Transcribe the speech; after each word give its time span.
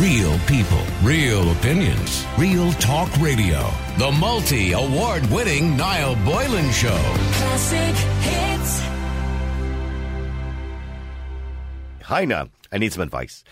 Real 0.00 0.38
people, 0.40 0.82
real 1.02 1.52
opinions, 1.52 2.26
real 2.36 2.70
talk 2.72 3.10
radio. 3.16 3.66
The 3.96 4.12
multi 4.12 4.72
award 4.72 5.24
winning 5.30 5.74
Niall 5.74 6.16
Boylan 6.16 6.70
Show. 6.70 6.98
Classic 7.32 7.96
hits. 8.20 8.80
Hi, 12.02 12.26
Niall. 12.26 12.50
I 12.70 12.76
need 12.76 12.92
some 12.92 13.02
advice. 13.02 13.42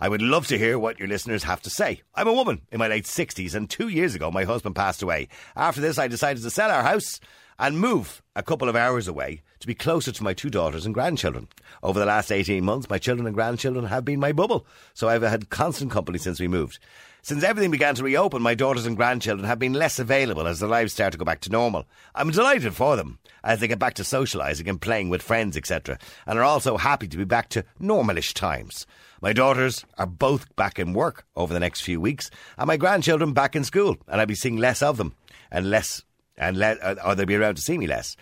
I 0.00 0.08
would 0.08 0.22
love 0.22 0.48
to 0.48 0.58
hear 0.58 0.76
what 0.76 0.98
your 0.98 1.06
listeners 1.06 1.44
have 1.44 1.62
to 1.62 1.70
say. 1.70 2.02
I'm 2.16 2.26
a 2.26 2.32
woman 2.32 2.62
in 2.72 2.80
my 2.80 2.88
late 2.88 3.04
60s, 3.04 3.54
and 3.54 3.70
two 3.70 3.86
years 3.86 4.16
ago, 4.16 4.32
my 4.32 4.42
husband 4.42 4.74
passed 4.74 5.04
away. 5.04 5.28
After 5.54 5.80
this, 5.80 6.00
I 6.00 6.08
decided 6.08 6.42
to 6.42 6.50
sell 6.50 6.72
our 6.72 6.82
house 6.82 7.20
and 7.62 7.78
move 7.78 8.20
a 8.34 8.42
couple 8.42 8.68
of 8.68 8.74
hours 8.74 9.06
away 9.06 9.40
to 9.60 9.68
be 9.68 9.74
closer 9.74 10.10
to 10.10 10.24
my 10.24 10.34
two 10.34 10.50
daughters 10.50 10.84
and 10.84 10.92
grandchildren. 10.92 11.46
Over 11.80 12.00
the 12.00 12.06
last 12.06 12.32
18 12.32 12.64
months, 12.64 12.90
my 12.90 12.98
children 12.98 13.24
and 13.24 13.36
grandchildren 13.36 13.84
have 13.84 14.04
been 14.04 14.18
my 14.18 14.32
bubble, 14.32 14.66
so 14.94 15.08
I've 15.08 15.22
had 15.22 15.48
constant 15.48 15.92
company 15.92 16.18
since 16.18 16.40
we 16.40 16.48
moved. 16.48 16.80
Since 17.22 17.44
everything 17.44 17.70
began 17.70 17.94
to 17.94 18.02
reopen, 18.02 18.42
my 18.42 18.56
daughters 18.56 18.84
and 18.84 18.96
grandchildren 18.96 19.46
have 19.46 19.60
been 19.60 19.74
less 19.74 20.00
available 20.00 20.48
as 20.48 20.58
their 20.58 20.68
lives 20.68 20.92
start 20.92 21.12
to 21.12 21.18
go 21.18 21.24
back 21.24 21.38
to 21.42 21.50
normal. 21.50 21.86
I'm 22.16 22.32
delighted 22.32 22.74
for 22.74 22.96
them 22.96 23.20
as 23.44 23.60
they 23.60 23.68
get 23.68 23.78
back 23.78 23.94
to 23.94 24.02
socialising 24.02 24.68
and 24.68 24.80
playing 24.80 25.08
with 25.08 25.22
friends, 25.22 25.56
etc., 25.56 26.00
and 26.26 26.40
are 26.40 26.44
also 26.44 26.76
happy 26.78 27.06
to 27.06 27.16
be 27.16 27.24
back 27.24 27.48
to 27.50 27.64
normalish 27.80 28.34
times. 28.34 28.88
My 29.20 29.32
daughters 29.32 29.84
are 29.98 30.06
both 30.06 30.54
back 30.56 30.80
in 30.80 30.94
work 30.94 31.26
over 31.36 31.54
the 31.54 31.60
next 31.60 31.82
few 31.82 32.00
weeks, 32.00 32.28
and 32.58 32.66
my 32.66 32.76
grandchildren 32.76 33.34
back 33.34 33.54
in 33.54 33.62
school, 33.62 33.98
and 34.08 34.20
I'll 34.20 34.26
be 34.26 34.34
seeing 34.34 34.56
less 34.56 34.82
of 34.82 34.96
them 34.96 35.14
and 35.48 35.70
less, 35.70 36.02
and 36.36 36.58
le- 36.58 36.96
or 37.04 37.14
they'll 37.14 37.26
be 37.26 37.36
around 37.36 37.56
to 37.56 37.62
see 37.62 37.78
me 37.78 37.86
less. 37.86 38.16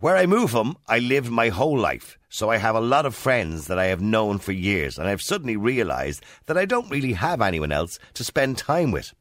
Where 0.00 0.16
I 0.16 0.26
move 0.26 0.50
from, 0.50 0.76
I 0.88 0.98
lived 0.98 1.30
my 1.30 1.48
whole 1.50 1.78
life, 1.78 2.18
so 2.28 2.50
I 2.50 2.56
have 2.56 2.74
a 2.74 2.80
lot 2.80 3.06
of 3.06 3.14
friends 3.14 3.68
that 3.68 3.78
I 3.78 3.86
have 3.86 4.00
known 4.00 4.38
for 4.38 4.50
years, 4.50 4.98
and 4.98 5.08
I've 5.08 5.22
suddenly 5.22 5.56
realised 5.56 6.24
that 6.46 6.58
I 6.58 6.64
don't 6.64 6.90
really 6.90 7.12
have 7.12 7.40
anyone 7.40 7.70
else 7.70 8.00
to 8.14 8.24
spend 8.24 8.58
time 8.58 8.90
with. 8.90 9.14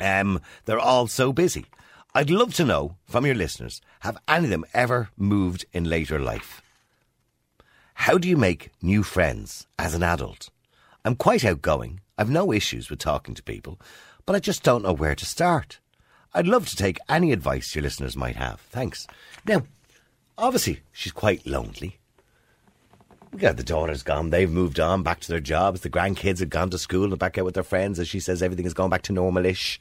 Um, 0.00 0.40
they're 0.64 0.80
all 0.80 1.06
so 1.06 1.32
busy. 1.32 1.66
I'd 2.12 2.30
love 2.30 2.54
to 2.54 2.64
know 2.64 2.96
from 3.06 3.26
your 3.26 3.34
listeners 3.34 3.80
have 4.00 4.18
any 4.28 4.44
of 4.44 4.50
them 4.50 4.64
ever 4.74 5.10
moved 5.16 5.64
in 5.72 5.84
later 5.84 6.18
life? 6.18 6.62
How 7.94 8.18
do 8.18 8.28
you 8.28 8.36
make 8.36 8.70
new 8.82 9.02
friends 9.02 9.66
as 9.78 9.94
an 9.94 10.02
adult? 10.02 10.50
I'm 11.04 11.16
quite 11.16 11.44
outgoing. 11.44 12.00
I've 12.18 12.30
no 12.30 12.52
issues 12.52 12.90
with 12.90 12.98
talking 12.98 13.34
to 13.34 13.42
people, 13.42 13.80
but 14.26 14.36
I 14.36 14.40
just 14.40 14.62
don't 14.62 14.82
know 14.82 14.92
where 14.92 15.14
to 15.14 15.24
start. 15.24 15.80
I'd 16.34 16.48
love 16.48 16.68
to 16.68 16.76
take 16.76 16.98
any 17.08 17.30
advice 17.32 17.74
your 17.74 17.82
listeners 17.82 18.16
might 18.16 18.36
have. 18.36 18.60
Thanks. 18.60 19.06
Now, 19.46 19.62
obviously, 20.36 20.80
she's 20.90 21.12
quite 21.12 21.46
lonely. 21.46 21.98
We 23.32 23.38
got 23.38 23.56
the 23.56 23.62
daughter's 23.62 24.02
gone. 24.02 24.30
They've 24.30 24.50
moved 24.50 24.80
on 24.80 25.02
back 25.02 25.20
to 25.20 25.28
their 25.28 25.40
jobs. 25.40 25.80
The 25.80 25.90
grandkids 25.90 26.40
have 26.40 26.50
gone 26.50 26.70
to 26.70 26.78
school 26.78 27.04
and 27.04 27.18
back 27.18 27.38
out 27.38 27.44
with 27.44 27.54
their 27.54 27.62
friends. 27.62 27.98
As 27.98 28.08
she 28.08 28.20
says, 28.20 28.42
everything 28.42 28.64
has 28.64 28.74
gone 28.74 28.90
back 28.90 29.02
to 29.02 29.12
normalish. 29.12 29.78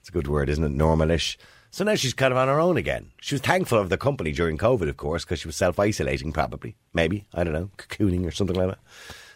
It's 0.00 0.08
a 0.08 0.12
good 0.12 0.28
word, 0.28 0.48
isn't 0.48 0.64
it? 0.64 0.76
Normalish. 0.76 1.36
So 1.70 1.82
now 1.82 1.96
she's 1.96 2.14
kind 2.14 2.30
of 2.30 2.38
on 2.38 2.46
her 2.46 2.60
own 2.60 2.76
again. 2.76 3.10
She 3.20 3.34
was 3.34 3.42
thankful 3.42 3.78
of 3.78 3.88
the 3.88 3.98
company 3.98 4.30
during 4.30 4.58
COVID, 4.58 4.88
of 4.88 4.96
course, 4.96 5.24
because 5.24 5.40
she 5.40 5.48
was 5.48 5.56
self 5.56 5.78
isolating, 5.80 6.30
probably. 6.32 6.76
Maybe. 6.92 7.24
I 7.34 7.42
don't 7.42 7.52
know. 7.52 7.70
Cocooning 7.78 8.24
or 8.26 8.30
something 8.30 8.54
like 8.54 8.68
that. 8.68 8.78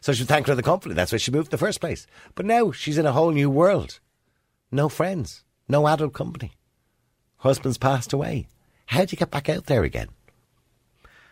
So 0.01 0.13
she 0.13 0.23
was 0.23 0.29
thankful 0.29 0.53
of 0.53 0.57
the 0.57 0.63
company. 0.63 0.95
That's 0.95 1.11
why 1.11 1.19
she 1.19 1.33
moved 1.33 1.51
the 1.51 1.59
first 1.59 1.81
place. 1.81 2.07
But 2.37 2.47
now 2.47 2.71
she's 2.71 2.99
in 2.99 3.07
a 3.07 3.13
whole 3.13 3.31
new 3.33 3.51
world. 3.51 3.99
No 4.71 4.89
friends. 4.89 5.43
No 5.69 5.87
adult 5.87 6.15
company. 6.15 6.53
Husband's 7.39 7.79
passed 7.79 8.13
away. 8.13 8.49
How 8.87 9.05
do 9.05 9.13
you 9.13 9.19
get 9.19 9.31
back 9.31 9.49
out 9.49 9.67
there 9.67 9.85
again? 9.85 10.09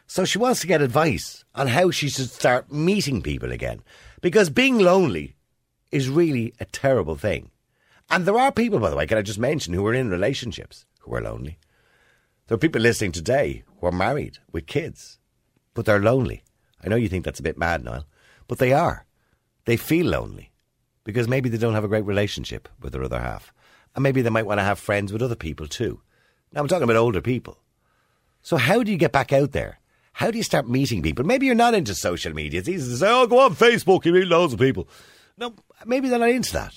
So 0.07 0.25
she 0.25 0.39
wants 0.39 0.61
to 0.61 0.67
get 0.67 0.83
advice 0.83 1.45
on 1.55 1.69
how 1.69 1.91
she 1.91 2.09
should 2.09 2.31
start 2.31 2.71
meeting 2.71 3.23
people 3.23 3.51
again. 3.51 3.83
Because 4.21 4.51
being 4.51 4.79
lonely 4.79 5.35
is 5.91 6.09
really 6.09 6.55
a 6.61 6.65
terrible 6.65 7.17
thing. 7.17 7.51
And 8.09 8.25
there 8.25 8.39
are 8.39 8.53
people, 8.53 8.79
by 8.79 8.91
the 8.91 8.97
way, 8.97 9.07
can 9.07 9.19
I 9.19 9.23
just 9.23 9.39
mention, 9.39 9.75
who 9.75 9.85
are 9.87 9.95
in 9.95 10.11
relationships 10.11 10.85
who 11.01 11.15
are 11.15 11.21
lonely. 11.21 11.59
There 12.47 12.55
are 12.55 12.59
people 12.59 12.81
listening 12.81 13.13
today 13.13 13.65
who 13.81 13.87
are 13.87 13.93
married 13.93 14.39
with 14.53 14.67
kids, 14.67 15.19
but 15.75 15.87
they're 15.87 15.99
lonely. 15.99 16.45
I 16.85 16.89
know 16.89 16.97
you 16.97 17.09
think 17.09 17.25
that's 17.25 17.41
a 17.41 17.45
bit 17.45 17.59
mad, 17.59 17.83
Niall, 17.83 18.07
but 18.47 18.59
they 18.59 18.73
are. 18.73 19.07
They 19.65 19.77
feel 19.77 20.07
lonely 20.07 20.53
because 21.03 21.27
maybe 21.27 21.49
they 21.49 21.59
don't 21.59 21.75
have 21.75 21.85
a 21.85 21.89
great 21.89 22.05
relationship 22.05 22.69
with 22.81 22.93
their 22.93 23.03
other 23.03 23.21
half. 23.21 23.53
And 23.97 24.03
maybe 24.03 24.23
they 24.23 24.31
might 24.31 24.47
want 24.47 24.61
to 24.61 24.65
have 24.65 24.79
friends 24.79 25.13
with 25.13 25.23
other 25.23 25.35
people 25.35 25.67
too. 25.67 26.01
Now, 26.53 26.61
I'm 26.61 26.69
talking 26.69 26.85
about 26.85 26.97
older 26.97 27.21
people. 27.21 27.59
So, 28.43 28.57
how 28.57 28.83
do 28.83 28.93
you 28.93 28.99
get 28.99 29.11
back 29.11 29.33
out 29.33 29.53
there? 29.53 29.81
How 30.13 30.31
do 30.31 30.37
you 30.37 30.45
start 30.45 30.69
meeting 30.69 31.03
people? 31.03 31.25
Maybe 31.25 31.47
you're 31.47 31.55
not 31.55 31.75
into 31.75 31.95
social 31.95 32.33
media. 32.33 32.61
It's 32.61 32.69
easy 32.69 32.91
to 32.91 32.97
say, 32.97 33.09
oh, 33.11 33.27
go 33.27 33.41
on 33.41 33.55
Facebook, 33.57 34.05
you 34.05 34.13
meet 34.13 34.29
loads 34.29 34.53
of 34.53 34.61
people. 34.61 34.89
No, 35.37 35.55
maybe 35.85 36.09
they're 36.09 36.19
not 36.19 36.31
into 36.31 36.53
that. 36.53 36.75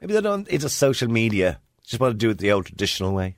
Maybe 0.00 0.12
they 0.12 0.20
don't 0.20 0.46
into 0.48 0.68
social 0.68 1.08
media. 1.08 1.60
Just 1.84 2.00
want 2.00 2.12
to 2.12 2.18
do 2.18 2.30
it 2.30 2.38
the 2.38 2.52
old 2.52 2.66
traditional 2.66 3.14
way. 3.14 3.36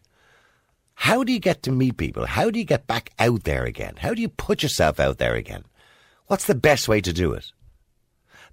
How 0.94 1.24
do 1.24 1.32
you 1.32 1.38
get 1.38 1.62
to 1.64 1.72
meet 1.72 1.96
people? 1.96 2.26
How 2.26 2.50
do 2.50 2.58
you 2.58 2.64
get 2.64 2.86
back 2.86 3.10
out 3.18 3.44
there 3.44 3.64
again? 3.64 3.94
How 3.96 4.14
do 4.14 4.20
you 4.20 4.28
put 4.28 4.62
yourself 4.62 5.00
out 5.00 5.18
there 5.18 5.34
again? 5.34 5.64
What's 6.26 6.46
the 6.46 6.54
best 6.54 6.88
way 6.88 7.00
to 7.00 7.12
do 7.12 7.32
it? 7.32 7.52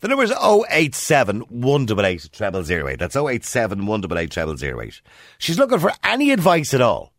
The 0.02 0.08
number 0.08 0.24
is 0.24 0.32
087 0.32 1.42
188 1.42 2.30
0008. 2.34 3.00
That's 3.00 3.16
087 3.16 3.86
188 3.86 4.60
0008. 4.60 5.02
She's 5.38 5.60
looking 5.60 5.80
for 5.80 5.92
any 6.04 6.32
advice 6.32 6.74
at 6.74 6.82
all. 6.82 7.12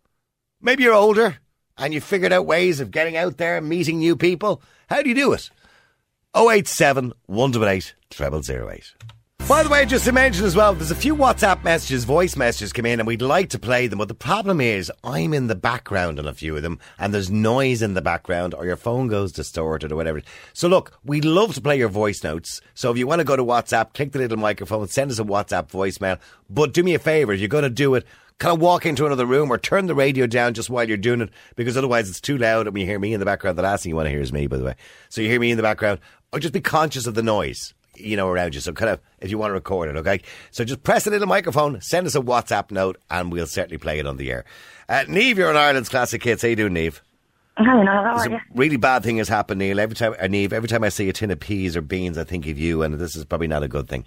Maybe 0.63 0.85
you're 0.85 0.95
older 0.95 1.39
and 1.77 1.93
you've 1.93 2.05
figured 2.05 2.33
out 2.33 2.47
ways 2.47 2.81
of 2.81 2.91
getting 2.91 3.17
out 3.17 3.37
there 3.37 3.57
and 3.57 3.69
meeting 3.69 3.99
new 3.99 4.17
people. 4.17 4.63
How 4.89 5.03
do 5.03 5.09
you 5.09 5.15
do 5.15 5.33
it? 5.33 5.51
087 6.35 7.13
188 7.27 7.95
0008. 8.15 8.95
By 9.51 9.65
the 9.65 9.69
way, 9.69 9.85
just 9.85 10.05
to 10.05 10.13
mention 10.13 10.45
as 10.45 10.55
well, 10.55 10.75
there's 10.75 10.93
a 10.93 10.95
few 10.95 11.17
WhatsApp 11.17 11.65
messages, 11.65 12.05
voice 12.05 12.37
messages 12.37 12.73
come 12.73 12.87
in, 12.87 13.01
and 13.01 13.07
we'd 13.09 13.21
like 13.21 13.51
to 13.51 13.59
play 13.59 13.89
them. 13.89 13.99
But 13.99 14.07
the 14.07 14.15
problem 14.15 14.61
is, 14.61 14.93
I'm 15.03 15.35
in 15.35 15.49
the 15.49 15.57
background 15.57 16.21
on 16.21 16.27
a 16.29 16.33
few 16.33 16.57
of 16.57 16.63
them, 16.63 16.79
and 17.01 17.13
there's 17.13 17.33
noise 17.33 17.83
in 17.83 17.95
the 17.95 18.01
background, 18.01 18.55
or 18.55 18.65
your 18.65 18.77
phone 18.77 19.09
goes 19.09 19.33
distorted, 19.33 19.91
or 19.91 19.97
whatever. 19.97 20.23
So, 20.53 20.69
look, 20.69 20.97
we'd 21.05 21.25
love 21.25 21.55
to 21.55 21.61
play 21.61 21.77
your 21.77 21.89
voice 21.89 22.23
notes. 22.23 22.61
So, 22.75 22.93
if 22.93 22.97
you 22.97 23.09
want 23.09 23.19
to 23.19 23.25
go 23.25 23.35
to 23.35 23.43
WhatsApp, 23.43 23.93
click 23.93 24.13
the 24.13 24.21
little 24.21 24.39
microphone, 24.39 24.87
send 24.87 25.11
us 25.11 25.19
a 25.19 25.25
WhatsApp 25.25 25.69
voicemail. 25.69 26.21
But 26.49 26.73
do 26.73 26.85
me 26.85 26.95
a 26.95 27.01
favour, 27.01 27.33
if 27.33 27.41
you're 27.41 27.49
going 27.49 27.65
to 27.65 27.71
do 27.71 27.97
it, 27.97 28.07
kind 28.39 28.55
of 28.55 28.61
walk 28.61 28.87
into 28.87 29.05
another 29.05 29.27
room 29.27 29.51
or 29.51 29.59
turn 29.59 29.89
the 29.89 29.97
radio 29.97 30.29
down 30.29 30.55
just 30.55 30.71
while 30.71 30.87
you're 30.87 30.97
doing 30.97 31.23
it, 31.23 31.31
because 31.57 31.77
otherwise 31.77 32.09
it's 32.09 32.21
too 32.21 32.39
loud 32.39 32.69
and 32.69 32.79
you 32.79 32.87
hear 32.87 33.01
me 33.01 33.15
in 33.15 33.19
the 33.19 33.27
background. 33.27 33.59
The 33.59 33.63
last 33.63 33.83
thing 33.83 33.91
you 33.91 33.97
want 33.97 34.07
to 34.07 34.11
hear 34.11 34.23
is 34.23 34.33
me, 34.33 34.47
by 34.47 34.59
the 34.59 34.65
way. 34.65 34.77
So, 35.09 35.21
you 35.21 35.29
hear 35.29 35.41
me 35.41 35.51
in 35.51 35.57
the 35.57 35.65
background, 35.65 35.99
or 36.33 36.39
just 36.39 36.55
be 36.55 36.61
conscious 36.61 37.09
of 37.09 37.17
the 37.17 37.23
noise 37.25 37.75
you 38.01 38.17
know, 38.17 38.29
around 38.29 38.55
you. 38.55 38.61
So 38.61 38.73
kind 38.73 38.91
of, 38.91 39.01
if 39.21 39.31
you 39.31 39.39
want 39.39 39.51
to 39.51 39.55
record 39.55 39.89
it, 39.89 39.97
okay? 39.99 40.21
So 40.51 40.65
just 40.65 40.83
press 40.83 41.05
the 41.05 41.11
little 41.11 41.29
microphone, 41.29 41.81
send 41.81 42.07
us 42.07 42.15
a 42.15 42.21
WhatsApp 42.21 42.71
note, 42.71 42.99
and 43.11 43.31
we'll 43.33 43.47
certainly 43.47 43.79
play 43.79 43.99
it 43.99 44.07
on 44.07 44.17
the 44.17 44.31
air. 44.31 44.45
Uh, 44.89 45.05
Neve, 45.09 45.39
you're 45.39 45.49
on 45.51 45.57
Ireland's 45.57 45.89
Classic 45.89 46.23
Hits. 46.23 46.43
How 46.43 46.49
you 46.49 46.57
doing, 46.57 46.73
Neve? 46.73 47.03
Hi, 47.59 47.83
Niall. 47.83 48.05
How 48.05 48.17
are 48.19 48.31
you? 48.31 48.39
really 48.55 48.77
bad 48.77 49.03
thing 49.03 49.19
has 49.19 49.29
happened, 49.29 49.59
Neil. 49.59 49.79
Every 49.79 49.95
time, 49.95 50.15
uh, 50.19 50.27
Neve, 50.27 50.53
every 50.53 50.69
time 50.69 50.83
I 50.83 50.89
see 50.89 51.09
a 51.09 51.13
tin 51.13 51.31
of 51.31 51.41
peas 51.41 51.77
or 51.77 51.83
beans, 51.83 52.17
I 52.17 52.25
think 52.25 52.47
of 52.47 52.59
you, 52.59 52.83
and 52.83 52.95
this 52.95 53.15
is 53.17 53.25
probably 53.25 53.49
not 53.49 53.63
a 53.63 53.69
good 53.69 53.87
thing. 53.89 54.07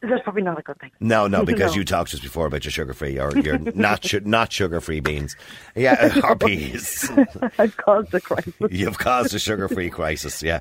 That's 0.00 0.22
probably 0.22 0.42
not 0.42 0.58
a 0.58 0.62
good 0.62 0.78
thing. 0.80 0.90
No, 1.00 1.26
no, 1.26 1.44
because 1.46 1.72
No. 1.72 1.78
you 1.78 1.84
talked 1.84 2.10
to 2.10 2.16
us 2.18 2.22
before 2.22 2.46
about 2.46 2.64
your 2.64 2.72
sugar-free 2.72 3.18
or 3.18 3.36
your 3.38 3.58
not 3.58 4.04
su- 4.04 4.20
not 4.24 4.52
sugar-free 4.52 5.00
beans. 5.00 5.34
Yeah, 5.74 6.12
uh, 6.16 6.20
or 6.28 6.36
peas. 6.36 7.10
I've 7.58 7.76
caused 7.78 8.10
the 8.12 8.20
crisis. 8.20 8.52
You've 8.70 8.98
caused 8.98 9.34
a 9.34 9.38
sugar-free 9.38 9.90
crisis. 9.90 10.42
Yeah, 10.42 10.60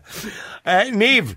uh, 0.66 0.86
Neve. 0.92 1.36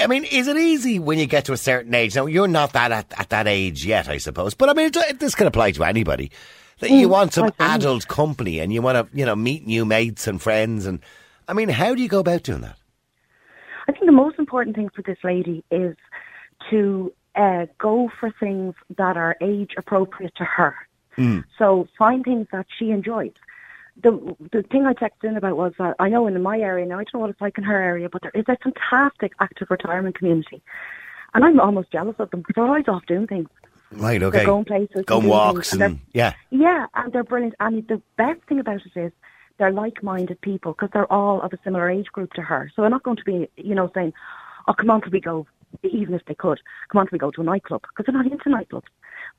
I 0.00 0.06
mean, 0.06 0.24
is 0.24 0.48
it 0.48 0.56
easy 0.56 0.98
when 0.98 1.18
you 1.18 1.26
get 1.26 1.44
to 1.46 1.52
a 1.52 1.56
certain 1.56 1.94
age? 1.94 2.16
Now, 2.16 2.26
you're 2.26 2.48
not 2.48 2.72
that 2.72 2.92
at, 2.92 3.12
at 3.18 3.30
that 3.30 3.46
age 3.46 3.84
yet, 3.84 4.08
I 4.08 4.18
suppose. 4.18 4.54
But 4.54 4.68
I 4.68 4.74
mean, 4.74 4.90
it, 4.94 5.18
this 5.18 5.34
can 5.34 5.46
apply 5.46 5.72
to 5.72 5.84
anybody. 5.84 6.30
That 6.80 6.90
you 6.90 7.08
want 7.08 7.32
some 7.32 7.52
adult 7.58 8.06
company 8.06 8.58
and 8.60 8.70
you 8.72 8.82
want 8.82 9.10
to, 9.10 9.18
you 9.18 9.24
know, 9.24 9.34
meet 9.34 9.66
new 9.66 9.86
mates 9.86 10.26
and 10.26 10.40
friends. 10.42 10.84
And 10.84 11.00
I 11.48 11.54
mean, 11.54 11.70
how 11.70 11.94
do 11.94 12.02
you 12.02 12.08
go 12.08 12.18
about 12.18 12.42
doing 12.42 12.60
that? 12.60 12.76
I 13.88 13.92
think 13.92 14.04
the 14.04 14.12
most 14.12 14.38
important 14.38 14.76
thing 14.76 14.90
for 14.94 15.00
this 15.00 15.16
lady 15.24 15.64
is 15.70 15.96
to 16.68 17.12
uh, 17.34 17.66
go 17.78 18.10
for 18.20 18.30
things 18.38 18.74
that 18.98 19.16
are 19.16 19.36
age 19.40 19.70
appropriate 19.78 20.34
to 20.36 20.44
her. 20.44 20.76
So 21.58 21.88
find 21.96 22.22
things 22.22 22.46
that 22.52 22.66
she 22.78 22.90
enjoys. 22.90 23.32
The 24.02 24.36
the 24.52 24.62
thing 24.62 24.86
I 24.86 24.92
texted 24.92 25.24
in 25.24 25.36
about 25.36 25.56
was 25.56 25.72
that 25.78 25.96
I 25.98 26.08
know 26.08 26.26
in 26.26 26.40
my 26.42 26.58
area 26.58 26.84
now 26.84 26.98
I 26.98 27.04
don't 27.04 27.14
know 27.14 27.20
what 27.20 27.30
it's 27.30 27.40
like 27.40 27.56
in 27.56 27.64
her 27.64 27.80
area, 27.80 28.08
but 28.10 28.22
there 28.22 28.32
is 28.34 28.44
a 28.48 28.56
fantastic 28.62 29.32
active 29.40 29.70
retirement 29.70 30.18
community, 30.18 30.62
and 31.34 31.44
I'm 31.44 31.58
almost 31.60 31.92
jealous 31.92 32.16
of 32.18 32.30
them 32.30 32.40
because 32.40 32.54
they're 32.56 32.66
always 32.66 32.88
off 32.88 33.06
doing 33.06 33.26
things. 33.26 33.48
Right. 33.92 34.22
Okay. 34.22 34.38
They're 34.38 34.46
going 34.46 34.64
places, 34.64 35.04
Going 35.06 35.26
walks 35.26 35.72
and 35.72 35.82
and 35.82 36.00
yeah. 36.12 36.34
Yeah, 36.50 36.86
and 36.94 37.12
they're 37.12 37.24
brilliant. 37.24 37.54
And 37.60 37.86
the 37.88 38.02
best 38.16 38.40
thing 38.48 38.58
about 38.58 38.80
it 38.84 38.98
is 38.98 39.12
they're 39.58 39.72
like-minded 39.72 40.40
people 40.40 40.72
because 40.72 40.90
they're 40.92 41.10
all 41.10 41.40
of 41.40 41.52
a 41.52 41.58
similar 41.64 41.88
age 41.88 42.06
group 42.06 42.32
to 42.34 42.42
her. 42.42 42.70
So 42.74 42.82
they're 42.82 42.90
not 42.90 43.02
going 43.02 43.16
to 43.16 43.24
be, 43.24 43.48
you 43.56 43.74
know, 43.74 43.90
saying, 43.94 44.12
"Oh, 44.68 44.74
come 44.74 44.90
on, 44.90 45.00
can 45.00 45.12
we 45.12 45.20
go?" 45.20 45.46
Even 45.82 46.14
if 46.14 46.24
they 46.26 46.34
could, 46.34 46.60
come 46.90 47.00
on, 47.00 47.06
can 47.06 47.16
we 47.16 47.18
go 47.18 47.30
to 47.30 47.40
a 47.40 47.44
nightclub? 47.44 47.82
Because 47.82 48.06
they're 48.06 48.22
not 48.22 48.30
into 48.30 48.48
nightclubs. 48.48 48.88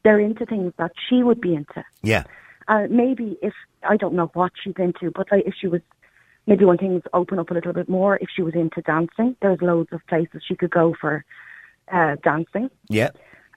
They're 0.04 0.20
into 0.20 0.46
things 0.46 0.74
that 0.78 0.92
she 1.08 1.24
would 1.24 1.42
be 1.42 1.56
into. 1.56 1.84
Yeah. 2.04 2.24
Uh, 2.68 2.88
maybe 2.90 3.38
if 3.42 3.54
I 3.84 3.96
don't 3.98 4.14
know 4.14 4.30
what 4.34 4.52
she's 4.62 4.76
into, 4.78 5.12
but 5.12 5.32
like 5.32 5.44
if 5.46 5.54
she 5.60 5.68
was 5.68 5.82
maybe 6.48 6.66
when 6.66 6.78
things 6.78 7.04
open 7.14 7.40
up 7.40 7.50
a 7.52 7.54
little 7.54 7.74
bit 7.74 7.88
more, 7.90 8.18
if 8.18 8.30
she 8.36 8.42
was 8.42 8.56
into 8.56 8.82
dancing, 8.82 9.36
there's 9.42 9.62
loads 9.62 9.90
of 9.92 10.06
places 10.08 10.42
she 10.48 10.56
could 10.56 10.72
go 10.72 10.96
for 11.00 11.24
uh, 11.92 12.16
dancing. 12.24 12.70
Yeah. 12.90 13.10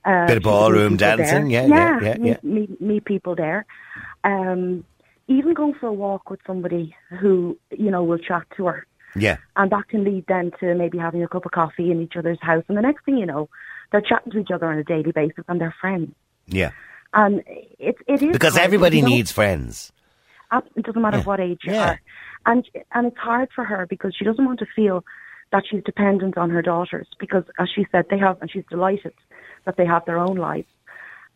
Uh, 0.05 0.27
Bit 0.27 0.29
of 0.29 0.29
she 0.29 0.33
would 0.33 0.37
meet 0.37 0.43
ballroom 0.45 0.97
dancing, 0.97 1.51
yeah, 1.51 1.67
yeah, 1.67 1.99
yeah, 2.01 2.15
meet, 2.17 2.27
yeah. 2.29 2.37
Meet, 2.43 2.81
meet 2.81 3.05
people 3.05 3.35
there. 3.35 3.67
Um, 4.25 4.85
even 5.29 5.55
going 5.55 5.75
for 5.75 5.89
a 5.89 5.93
walk 5.93 6.31
with 6.31 6.41
somebody 6.47 6.95
who 7.21 7.59
you 7.71 7.91
know 7.91 8.03
will 8.03 8.19
chat 8.19 8.45
to 8.57 8.67
her, 8.67 8.87
Yeah. 9.15 9.37
and 9.57 9.71
that 9.71 9.89
can 9.89 10.05
lead 10.05 10.25
then 10.27 10.53
to 10.61 10.75
maybe 10.75 10.99
having 10.99 11.23
a 11.23 11.29
cup 11.29 11.45
of 11.45 11.53
coffee 11.53 11.91
in 11.91 12.01
each 12.01 12.15
other's 12.17 12.41
house, 12.41 12.65
and 12.69 12.77
the 12.79 12.83
next 12.83 13.05
thing 13.05 13.19
you 13.19 13.27
know, 13.27 13.49
they're 13.93 14.01
chatting 14.01 14.33
to 14.33 14.39
each 14.39 14.51
other 14.53 14.67
on 14.67 14.79
a 14.79 14.85
daily 14.85 15.13
basis, 15.13 15.45
and 15.49 15.61
they're 15.61 15.75
friends. 15.81 16.13
Yeah. 16.47 16.71
And 17.13 17.43
it 17.79 17.97
it 18.07 18.23
is 18.23 18.33
Because 18.33 18.55
hard 18.55 18.65
everybody 18.65 18.97
you 18.99 19.03
don't- 19.03 19.11
needs 19.11 19.33
friends. 19.33 19.93
Um, 20.53 20.63
it 20.77 20.85
doesn't 20.85 21.01
matter 21.03 21.19
Yeah. 21.19 21.25
what 21.25 21.41
age 21.41 21.61
you 21.65 21.73
Yeah. 21.73 21.91
are, 21.91 22.01
and 22.47 22.69
and 22.93 23.07
it's 23.09 23.19
hard 23.19 23.49
for 23.55 23.65
her 23.65 23.87
because 23.87 24.15
she 24.17 24.25
doesn't 24.25 24.45
want 24.45 24.59
to 24.61 24.67
feel 24.75 25.05
that 25.53 25.65
she's 25.69 25.83
dependent 25.85 26.37
on 26.39 26.51
her 26.51 26.63
daughters 26.63 27.09
because, 27.19 27.45
as 27.59 27.69
she 27.75 27.87
said, 27.93 28.07
they 28.11 28.19
have, 28.19 28.41
and 28.41 28.51
she's 28.51 28.65
delighted 28.71 29.13
that 29.65 29.77
they 29.77 29.85
have 29.87 30.05
their 30.07 30.19
own 30.19 30.37
lives, 30.37 30.69